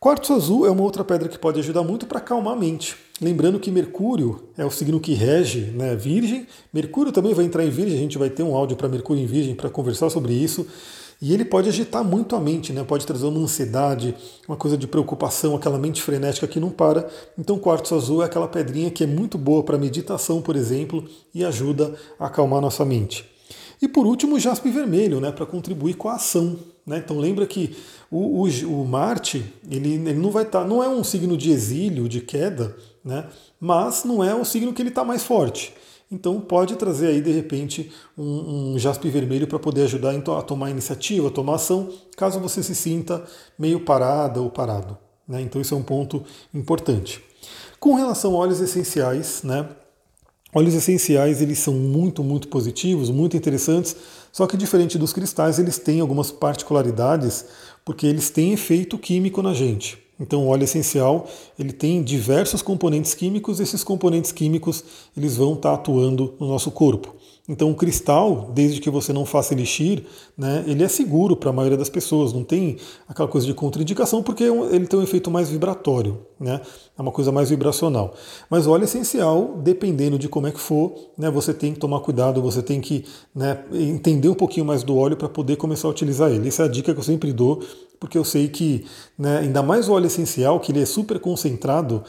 Quartzo 0.01 0.33
azul 0.33 0.67
é 0.67 0.71
uma 0.71 0.83
outra 0.83 1.05
pedra 1.05 1.29
que 1.29 1.39
pode 1.39 1.61
ajudar 1.61 1.85
muito 1.85 2.05
para 2.05 2.19
acalmar 2.19 2.55
a 2.55 2.57
mente. 2.57 2.97
Lembrando 3.21 3.61
que 3.61 3.71
Mercúrio 3.71 4.49
é 4.59 4.65
o 4.65 4.71
signo 4.71 4.99
que 4.99 5.15
rege 5.15 5.61
né, 5.77 5.95
Virgem. 5.95 6.45
Mercúrio 6.75 7.13
também 7.13 7.33
vai 7.33 7.45
entrar 7.45 7.65
em 7.65 7.71
Virgem, 7.71 7.99
a 7.99 8.01
gente 8.01 8.19
vai 8.19 8.29
ter 8.29 8.43
um 8.43 8.57
áudio 8.57 8.77
para 8.77 8.89
Mercúrio 8.89 9.23
em 9.23 9.27
Virgem 9.27 9.55
para 9.55 9.71
conversar 9.71 10.11
sobre 10.11 10.33
isso. 10.33 10.67
E 11.23 11.33
ele 11.33 11.45
pode 11.45 11.69
agitar 11.69 12.03
muito 12.03 12.35
a 12.35 12.41
mente, 12.41 12.73
né? 12.73 12.83
pode 12.83 13.07
trazer 13.07 13.27
uma 13.27 13.39
ansiedade, 13.39 14.13
uma 14.49 14.57
coisa 14.57 14.77
de 14.77 14.89
preocupação, 14.89 15.55
aquela 15.55 15.79
mente 15.79 16.03
frenética 16.03 16.49
que 16.49 16.59
não 16.59 16.69
para. 16.69 17.09
Então, 17.39 17.55
o 17.55 17.61
quartzo 17.61 17.95
azul 17.95 18.25
é 18.25 18.27
aquela 18.27 18.49
pedrinha 18.49 18.91
que 18.91 19.05
é 19.05 19.07
muito 19.07 19.39
boa 19.39 19.63
para 19.63 19.79
meditação, 19.79 20.43
por 20.43 20.57
exemplo, 20.57 21.09
e 21.33 21.45
ajuda 21.45 21.95
a 22.19 22.27
acalmar 22.27 22.61
nossa 22.61 22.85
mente. 22.85 23.25
E 23.81 23.87
por 23.87 24.05
último, 24.05 24.35
o 24.35 24.41
jaspe 24.41 24.69
vermelho, 24.69 25.21
né, 25.21 25.31
para 25.31 25.47
contribuir 25.47 25.95
com 25.95 26.09
a 26.09 26.15
ação. 26.15 26.59
Né? 26.85 26.99
Então 26.99 27.17
lembra 27.17 27.47
que 27.47 27.77
o, 28.11 28.43
o, 28.43 28.83
o 28.83 28.85
Marte 28.85 29.45
ele, 29.71 29.95
ele 29.95 30.15
não 30.15 30.33
vai 30.33 30.43
estar, 30.43 30.63
tá, 30.63 30.67
não 30.67 30.83
é 30.83 30.89
um 30.89 31.05
signo 31.05 31.37
de 31.37 31.53
exílio, 31.53 32.09
de 32.09 32.21
queda, 32.21 32.77
né? 33.05 33.29
mas 33.61 34.03
não 34.03 34.25
é 34.25 34.35
o 34.35 34.45
signo 34.45 34.73
que 34.73 34.83
ele 34.83 34.89
está 34.89 35.05
mais 35.05 35.23
forte. 35.23 35.73
Então 36.13 36.39
pode 36.39 36.77
trazer 36.77 37.07
aí 37.07 37.23
de 37.23 37.33
repente 37.33 37.91
um, 38.17 38.75
um 38.75 38.79
jaspe 38.79 39.09
vermelho 39.09 39.47
para 39.47 39.59
poder 39.59 39.85
ajudar 39.85 40.15
a 40.15 40.43
tomar 40.43 40.71
iniciativa, 40.71 41.29
a 41.29 41.31
tomar 41.31 41.55
ação, 41.55 41.89
caso 42.19 42.39
você 42.39 42.63
se 42.63 42.75
sinta 42.75 43.25
meio 43.59 43.81
parada 43.81 44.39
ou 44.39 44.51
parado. 44.51 44.99
Né? 45.27 45.41
Então 45.41 45.59
isso 45.59 45.75
é 45.75 45.77
um 45.77 45.83
ponto 45.83 46.23
importante. 46.53 47.25
Com 47.81 47.95
relação 47.95 48.35
a 48.35 48.39
óleos 48.39 48.61
essenciais, 48.61 49.43
né? 49.43 49.67
Óleos 50.55 50.75
essenciais 50.75 51.41
eles 51.41 51.59
são 51.59 51.73
muito, 51.73 52.23
muito 52.23 52.49
positivos, 52.49 53.09
muito 53.09 53.35
interessantes, 53.35 53.97
só 54.31 54.47
que 54.47 54.55
diferente 54.55 54.99
dos 54.99 55.15
cristais, 55.15 55.59
eles 55.59 55.79
têm 55.79 56.01
algumas 56.01 56.31
particularidades, 56.31 57.47
porque 57.87 58.07
eles 58.07 58.29
têm 58.29 58.53
efeito 58.53 58.99
químico 58.99 59.41
na 59.41 59.55
gente. 59.55 59.99
Então, 60.23 60.47
o 60.47 60.49
óleo 60.49 60.63
essencial 60.63 61.27
ele 61.59 61.73
tem 61.73 62.01
diversos 62.01 62.63
componentes 62.63 63.13
químicos. 63.13 63.59
E 63.59 63.65
esses 63.65 63.83
componentes 63.83 64.31
químicos 64.31 64.85
eles 65.17 65.37
vão 65.37 65.55
estar 65.55 65.75
atuando 65.75 66.35
no 66.39 66.47
nosso 66.47 66.71
corpo. 66.71 67.15
Então 67.53 67.71
o 67.71 67.75
cristal, 67.75 68.51
desde 68.55 68.81
que 68.81 68.89
você 68.89 69.13
não 69.13 69.27
faça 69.27 69.53
elixir, 69.53 70.05
né, 70.39 70.65
ele 70.67 70.83
é 70.83 70.89
seguro 70.89 71.37
para 71.37 71.51
a 71.51 71.53
maioria 71.53 71.77
das 71.77 71.91
pessoas, 71.91 72.33
não 72.33 72.43
tem 72.43 72.79
aquela 73.07 73.29
coisa 73.29 73.47
de 73.47 73.53
contraindicação, 73.53 74.23
porque 74.23 74.45
é 74.45 74.47
ele 74.75 74.87
tem 74.87 74.99
um 74.99 75.03
efeito 75.03 75.31
mais 75.31 75.51
vibratório, 75.51 76.21
né, 76.41 76.63
é 76.99 77.03
uma 77.03 77.13
coisa 77.13 77.31
mais 77.31 77.51
vibracional. 77.51 78.15
Mas 78.49 78.67
o 78.67 78.71
óleo 78.71 78.85
essencial, 78.85 79.59
dependendo 79.63 80.19
de 80.19 80.31
como 80.31 80.47
é 80.47 80.51
que 80.51 80.59
for, 80.59 80.95
né, 81.19 81.31
você 81.31 81.53
tem 81.53 81.75
que 81.75 81.79
tomar 81.79 82.01
cuidado, 82.01 82.41
você 82.41 82.63
tem 82.63 82.81
que 82.81 83.05
né, 83.35 83.63
entender 83.71 84.31
um 84.31 84.35
pouquinho 84.35 84.65
mais 84.65 84.83
do 84.83 84.97
óleo 84.97 85.19
para 85.19 85.29
poder 85.29 85.57
começar 85.57 85.89
a 85.89 85.91
utilizar 85.91 86.31
ele. 86.31 86.49
Essa 86.49 86.63
é 86.63 86.65
a 86.65 86.69
dica 86.69 86.95
que 86.95 87.01
eu 87.01 87.05
sempre 87.05 87.35
dou, 87.35 87.63
porque 88.01 88.17
eu 88.17 88.25
sei 88.25 88.49
que, 88.49 88.87
né, 89.19 89.41
ainda 89.41 89.63
mais 89.63 89.91
o 89.91 89.93
óleo 89.93 90.07
essencial, 90.07 90.59
que 90.59 90.73
ele 90.73 90.81
é 90.81 90.87
super 90.87 91.21
concentrado, 91.21 92.03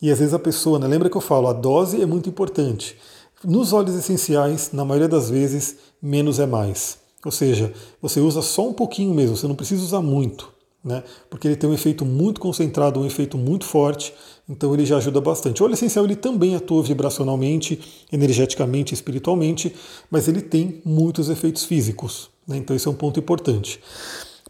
e 0.00 0.08
às 0.08 0.20
vezes 0.20 0.34
a 0.34 0.38
pessoa, 0.38 0.78
né, 0.78 0.86
lembra 0.86 1.10
que 1.10 1.16
eu 1.16 1.20
falo, 1.20 1.48
a 1.48 1.52
dose 1.52 2.00
é 2.00 2.06
muito 2.06 2.28
importante. 2.28 2.96
Nos 3.44 3.74
óleos 3.74 3.94
essenciais, 3.94 4.70
na 4.72 4.84
maioria 4.84 5.08
das 5.08 5.28
vezes, 5.28 5.76
menos 6.00 6.38
é 6.38 6.46
mais. 6.46 6.98
Ou 7.24 7.30
seja, 7.30 7.72
você 8.00 8.18
usa 8.18 8.40
só 8.40 8.68
um 8.68 8.72
pouquinho 8.72 9.12
mesmo, 9.14 9.36
você 9.36 9.46
não 9.46 9.54
precisa 9.54 9.82
usar 9.82 10.00
muito, 10.00 10.50
né? 10.82 11.02
Porque 11.28 11.46
ele 11.46 11.56
tem 11.56 11.68
um 11.68 11.74
efeito 11.74 12.06
muito 12.06 12.40
concentrado, 12.40 13.00
um 13.00 13.06
efeito 13.06 13.36
muito 13.36 13.66
forte, 13.66 14.14
então 14.48 14.72
ele 14.72 14.86
já 14.86 14.96
ajuda 14.96 15.20
bastante. 15.20 15.62
O 15.62 15.66
óleo 15.66 15.74
essencial 15.74 16.04
ele 16.06 16.16
também 16.16 16.54
atua 16.54 16.82
vibracionalmente, 16.82 18.06
energeticamente, 18.10 18.94
espiritualmente, 18.94 19.74
mas 20.10 20.26
ele 20.26 20.40
tem 20.40 20.80
muitos 20.84 21.28
efeitos 21.28 21.64
físicos, 21.64 22.30
né? 22.46 22.56
Então 22.56 22.74
esse 22.74 22.88
é 22.88 22.90
um 22.90 22.94
ponto 22.94 23.20
importante. 23.20 23.80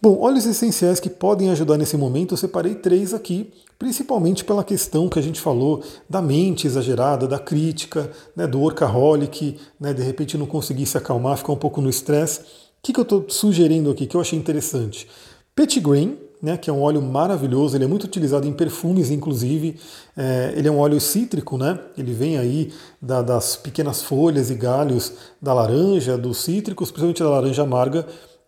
Bom, 0.04 0.18
óleos 0.20 0.44
essenciais 0.44 1.00
que 1.00 1.08
podem 1.08 1.48
ajudar 1.48 1.78
nesse 1.78 1.96
momento, 1.96 2.34
eu 2.34 2.36
separei 2.36 2.74
três 2.74 3.14
aqui, 3.14 3.50
principalmente 3.78 4.44
pela 4.44 4.62
questão 4.62 5.08
que 5.08 5.18
a 5.18 5.22
gente 5.22 5.40
falou 5.40 5.82
da 6.06 6.20
mente 6.20 6.66
exagerada, 6.66 7.26
da 7.26 7.38
crítica, 7.38 8.10
né, 8.36 8.46
do 8.46 8.60
workaholic, 8.60 9.56
né, 9.80 9.94
de 9.94 10.02
repente 10.02 10.36
não 10.36 10.44
conseguir 10.44 10.84
se 10.84 10.98
acalmar, 10.98 11.38
ficar 11.38 11.54
um 11.54 11.56
pouco 11.56 11.80
no 11.80 11.88
estresse. 11.88 12.40
O 12.40 12.44
que, 12.82 12.92
que 12.92 13.00
eu 13.00 13.02
estou 13.02 13.24
sugerindo 13.30 13.90
aqui, 13.90 14.06
que 14.06 14.14
eu 14.14 14.20
achei 14.20 14.38
interessante? 14.38 15.08
Petitgrain, 15.56 16.18
né, 16.42 16.58
que 16.58 16.68
é 16.68 16.72
um 16.74 16.82
óleo 16.82 17.00
maravilhoso, 17.00 17.74
ele 17.74 17.84
é 17.84 17.88
muito 17.88 18.04
utilizado 18.04 18.46
em 18.46 18.52
perfumes, 18.52 19.10
inclusive. 19.10 19.80
É, 20.14 20.52
ele 20.54 20.68
é 20.68 20.70
um 20.70 20.80
óleo 20.80 21.00
cítrico, 21.00 21.56
né? 21.56 21.78
Ele 21.96 22.12
vem 22.12 22.36
aí 22.36 22.70
da, 23.00 23.22
das 23.22 23.56
pequenas 23.56 24.02
folhas 24.02 24.50
e 24.50 24.54
galhos 24.54 25.14
da 25.40 25.54
laranja, 25.54 26.18
dos 26.18 26.44
cítricos, 26.44 26.90
principalmente 26.90 27.22
da 27.22 27.30
laranja 27.30 27.62
amarga. 27.62 28.06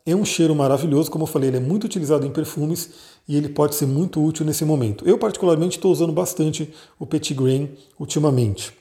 É 0.08 0.14
um 0.14 0.24
cheiro 0.24 0.54
maravilhoso, 0.54 1.10
como 1.10 1.24
eu 1.24 1.26
falei, 1.26 1.50
ele 1.50 1.56
é 1.56 1.60
muito 1.60 1.82
utilizado 1.82 2.24
em 2.24 2.30
perfumes 2.30 2.90
e 3.28 3.36
ele 3.36 3.48
pode 3.48 3.74
ser 3.74 3.86
muito 3.86 4.24
útil 4.24 4.46
nesse 4.46 4.64
momento. 4.64 5.04
Eu, 5.04 5.18
particularmente, 5.18 5.78
estou 5.78 5.90
usando 5.90 6.12
bastante 6.12 6.72
o 6.96 7.04
Petit 7.04 7.34
Grain 7.34 7.70
ultimamente. 7.98 8.72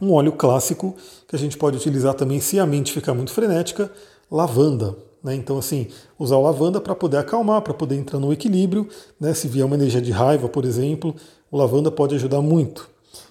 Um 0.00 0.12
óleo 0.12 0.30
clássico 0.30 0.94
que 1.26 1.34
a 1.34 1.38
gente 1.38 1.58
pode 1.58 1.76
utilizar 1.76 2.14
também 2.14 2.38
se 2.38 2.60
a 2.60 2.66
mente 2.66 2.92
ficar 2.92 3.14
muito 3.14 3.32
frenética, 3.32 3.90
lavanda. 4.30 4.96
Né? 5.24 5.34
Então, 5.34 5.58
assim, 5.58 5.88
usar 6.16 6.38
lavanda 6.38 6.80
para 6.80 6.94
poder 6.94 7.16
acalmar, 7.16 7.60
para 7.62 7.74
poder 7.74 7.96
entrar 7.96 8.20
no 8.20 8.32
equilíbrio. 8.32 8.88
Né? 9.20 9.34
Se 9.34 9.48
vier 9.48 9.66
uma 9.66 9.74
energia 9.74 10.00
de 10.00 10.12
raiva, 10.12 10.48
por 10.48 10.64
exemplo, 10.64 11.16
o 11.50 11.56
lavanda 11.56 11.90
pode 11.90 12.14
ajudar 12.14 12.40
muito. 12.40 12.88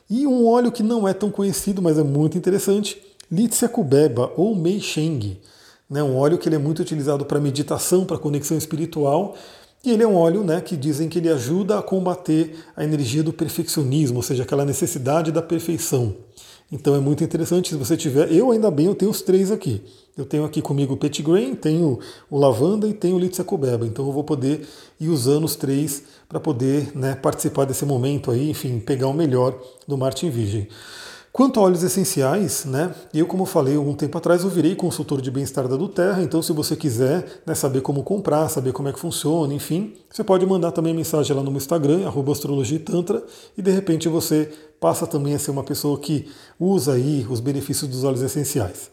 E 0.10 0.28
um 0.28 0.46
óleo 0.46 0.74
que 0.74 0.84
não 0.84 1.08
é 1.08 1.14
tão 1.14 1.32
conhecido, 1.32 1.82
mas 1.82 1.98
é 1.98 2.04
muito 2.04 2.38
interessante, 2.38 3.02
Litsea 3.32 3.70
cubeba 3.70 4.30
ou 4.36 4.54
Mei 4.54 4.82
Sheng 4.82 5.40
né, 5.94 6.02
um 6.02 6.18
óleo 6.18 6.40
que 6.40 6.50
ele 6.50 6.56
é 6.56 6.60
muito 6.60 6.82
utilizado 6.82 7.24
para 7.24 7.40
meditação, 7.40 8.04
para 8.04 8.18
conexão 8.18 8.58
espiritual. 8.58 9.36
E 9.86 9.92
ele 9.92 10.02
é 10.02 10.08
um 10.08 10.16
óleo 10.16 10.44
né, 10.44 10.60
que 10.60 10.76
dizem 10.76 11.08
que 11.08 11.20
ele 11.20 11.30
ajuda 11.30 11.78
a 11.78 11.84
combater 11.84 12.56
a 12.76 12.84
energia 12.84 13.22
do 13.22 13.32
perfeccionismo, 13.32 14.18
ou 14.18 14.24
seja, 14.24 14.42
aquela 14.42 14.66
necessidade 14.66 15.32
da 15.32 15.42
perfeição. 15.42 16.16
Então 16.72 16.96
é 16.96 17.00
muito 17.00 17.24
interessante 17.24 17.70
se 17.70 17.76
você 17.76 17.96
tiver. 17.96 18.32
Eu 18.32 18.50
ainda 18.50 18.72
bem, 18.72 18.88
eu 18.88 18.96
tenho 18.96 19.12
os 19.12 19.22
três 19.22 19.52
aqui. 19.52 19.84
Eu 20.18 20.26
tenho 20.26 20.44
aqui 20.44 20.64
comigo 20.64 20.96
o 20.96 20.98
Petit 20.98 21.22
Grain, 21.22 21.54
tenho 21.54 22.00
o 22.28 22.40
lavanda 22.40 22.88
e 22.88 22.94
tenho 22.94 23.16
o 23.16 23.20
Litsacobeba. 23.20 23.86
Então 23.86 24.08
eu 24.08 24.12
vou 24.12 24.24
poder 24.24 24.68
ir 25.00 25.10
usando 25.10 25.44
os 25.44 25.56
três 25.56 26.02
para 26.28 26.40
poder 26.40 26.92
né, 26.98 27.14
participar 27.14 27.66
desse 27.66 27.86
momento 27.86 28.32
aí, 28.32 28.50
enfim, 28.50 28.80
pegar 28.80 29.08
o 29.08 29.14
melhor 29.14 29.56
do 29.88 29.96
Martin 29.96 30.32
Virgem. 30.32 30.68
Quanto 31.34 31.60
a 31.60 31.64
óleos 31.64 31.82
essenciais, 31.82 32.64
né, 32.64 32.94
eu, 33.12 33.26
como 33.26 33.44
falei 33.48 33.76
algum 33.76 33.96
tempo 33.96 34.16
atrás, 34.20 34.44
eu 34.44 34.52
virei 34.52 34.76
consultor 34.76 35.20
de 35.20 35.32
bem-estar 35.32 35.68
da 35.68 35.76
Duterra, 35.76 36.22
então 36.22 36.44
se 36.44 36.54
você 36.54 36.76
quiser 36.76 37.42
né, 37.44 37.56
saber 37.56 37.82
como 37.82 38.04
comprar, 38.04 38.48
saber 38.50 38.72
como 38.72 38.88
é 38.88 38.94
que 38.94 39.00
funciona, 39.00 39.52
enfim, 39.52 39.96
você 40.08 40.24
pode 40.24 40.46
mandar 40.46 40.72
também 40.72 40.94
mensagem 40.94 41.36
lá 41.36 41.42
no 41.42 41.50
meu 41.50 41.58
Instagram, 41.58 42.08
astrologitantra, 42.32 43.24
e 43.58 43.64
de 43.64 43.72
repente 43.72 44.08
você 44.08 44.48
passa 44.80 45.08
também 45.08 45.34
a 45.34 45.40
ser 45.40 45.50
uma 45.50 45.64
pessoa 45.64 45.98
que 45.98 46.28
usa 46.60 46.94
aí 46.94 47.26
os 47.28 47.40
benefícios 47.40 47.90
dos 47.90 48.04
óleos 48.04 48.22
essenciais. 48.22 48.92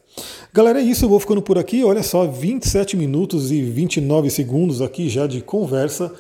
Galera, 0.51 0.81
é 0.81 0.83
isso, 0.83 1.05
eu 1.05 1.11
vou 1.11 1.21
ficando 1.21 1.43
por 1.43 1.59
aqui, 1.59 1.85
olha 1.85 2.03
só, 2.03 2.27
27 2.27 2.97
minutos 2.97 3.53
e 3.53 3.61
29 3.61 4.31
segundos 4.31 4.81
aqui 4.81 5.11
já 5.11 5.27
de 5.27 5.43
conversa. 5.43 6.11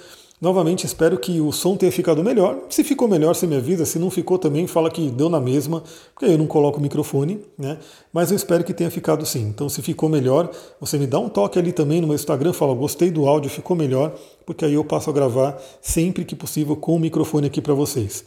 Novamente 0.41 0.87
espero 0.87 1.19
que 1.19 1.39
o 1.39 1.53
som 1.53 1.77
tenha 1.77 1.93
ficado 1.93 2.25
melhor. 2.25 2.61
Se 2.71 2.83
ficou 2.83 3.07
melhor, 3.07 3.35
você 3.35 3.47
me 3.47 3.57
avisa. 3.57 3.85
Se 3.85 3.99
não 3.99 4.09
ficou 4.09 4.39
também, 4.39 4.67
fala 4.67 4.91
que 4.91 5.11
deu 5.11 5.29
na 5.29 5.39
mesma, 5.39 5.83
porque 6.15 6.25
eu 6.33 6.39
não 6.39 6.47
coloco 6.47 6.79
o 6.79 6.81
microfone, 6.81 7.41
né? 7.59 7.77
Mas 8.11 8.31
eu 8.31 8.37
espero 8.37 8.65
que 8.65 8.73
tenha 8.73 8.91
ficado 8.91 9.27
sim. 9.27 9.43
Então, 9.43 9.69
se 9.69 9.83
ficou 9.83 10.09
melhor, 10.09 10.51
você 10.81 10.97
me 10.97 11.07
dá 11.07 11.19
um 11.19 11.29
toque 11.29 11.59
ali 11.59 11.73
também 11.73 12.01
no 12.01 12.07
meu 12.07 12.17
Instagram, 12.17 12.55
fala 12.55 12.73
gostei 12.75 13.11
do 13.11 13.27
áudio, 13.27 13.51
ficou 13.51 13.77
melhor, 13.77 14.15
porque 14.47 14.65
aí 14.65 14.73
eu 14.73 14.85
passo 14.85 15.11
a 15.11 15.13
gravar 15.13 15.61
sempre 15.83 16.25
que 16.25 16.35
possível 16.35 16.75
com 16.75 16.97
o 16.97 16.99
microfone 16.99 17.47
aqui 17.47 17.61
para 17.61 17.75
vocês. 17.75 18.25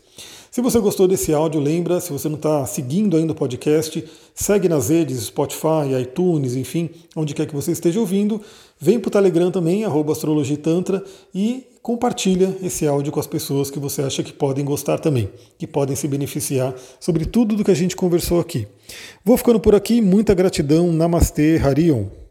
Se 0.51 0.61
você 0.61 0.79
gostou 0.79 1.07
desse 1.07 1.33
áudio, 1.33 1.59
lembra, 1.59 1.99
se 1.99 2.11
você 2.11 2.29
não 2.29 2.35
está 2.35 2.63
seguindo 2.67 3.17
ainda 3.17 3.33
o 3.33 3.35
podcast, 3.35 4.05
segue 4.35 4.69
nas 4.69 4.89
redes, 4.89 5.19
Spotify, 5.23 5.99
iTunes, 5.99 6.55
enfim, 6.55 6.91
onde 7.15 7.33
quer 7.33 7.47
que 7.47 7.55
você 7.55 7.71
esteja 7.71 7.99
ouvindo. 7.99 8.39
Vem 8.79 8.99
para 8.99 9.07
o 9.07 9.11
Telegram 9.11 9.49
também, 9.49 9.83
arroba 9.83 10.11
astrologitantra, 10.11 11.03
e 11.33 11.72
compartilha 11.83 12.55
esse 12.63 12.87
áudio 12.87 13.11
com 13.11 13.19
as 13.19 13.27
pessoas 13.27 13.69
que 13.69 13.77
você 13.77 14.01
acha 14.01 14.23
que 14.23 14.31
podem 14.31 14.63
gostar 14.63 14.99
também, 14.99 15.29
que 15.57 15.67
podem 15.67 15.97
se 15.97 16.07
beneficiar 16.07 16.73
sobre 16.97 17.25
tudo 17.25 17.57
do 17.57 17.63
que 17.63 17.71
a 17.71 17.75
gente 17.75 17.93
conversou 17.93 18.39
aqui. 18.39 18.65
Vou 19.23 19.35
ficando 19.35 19.59
por 19.59 19.75
aqui, 19.75 20.01
muita 20.01 20.33
gratidão, 20.33 20.93
Namastê, 20.93 21.57
Harion. 21.61 22.22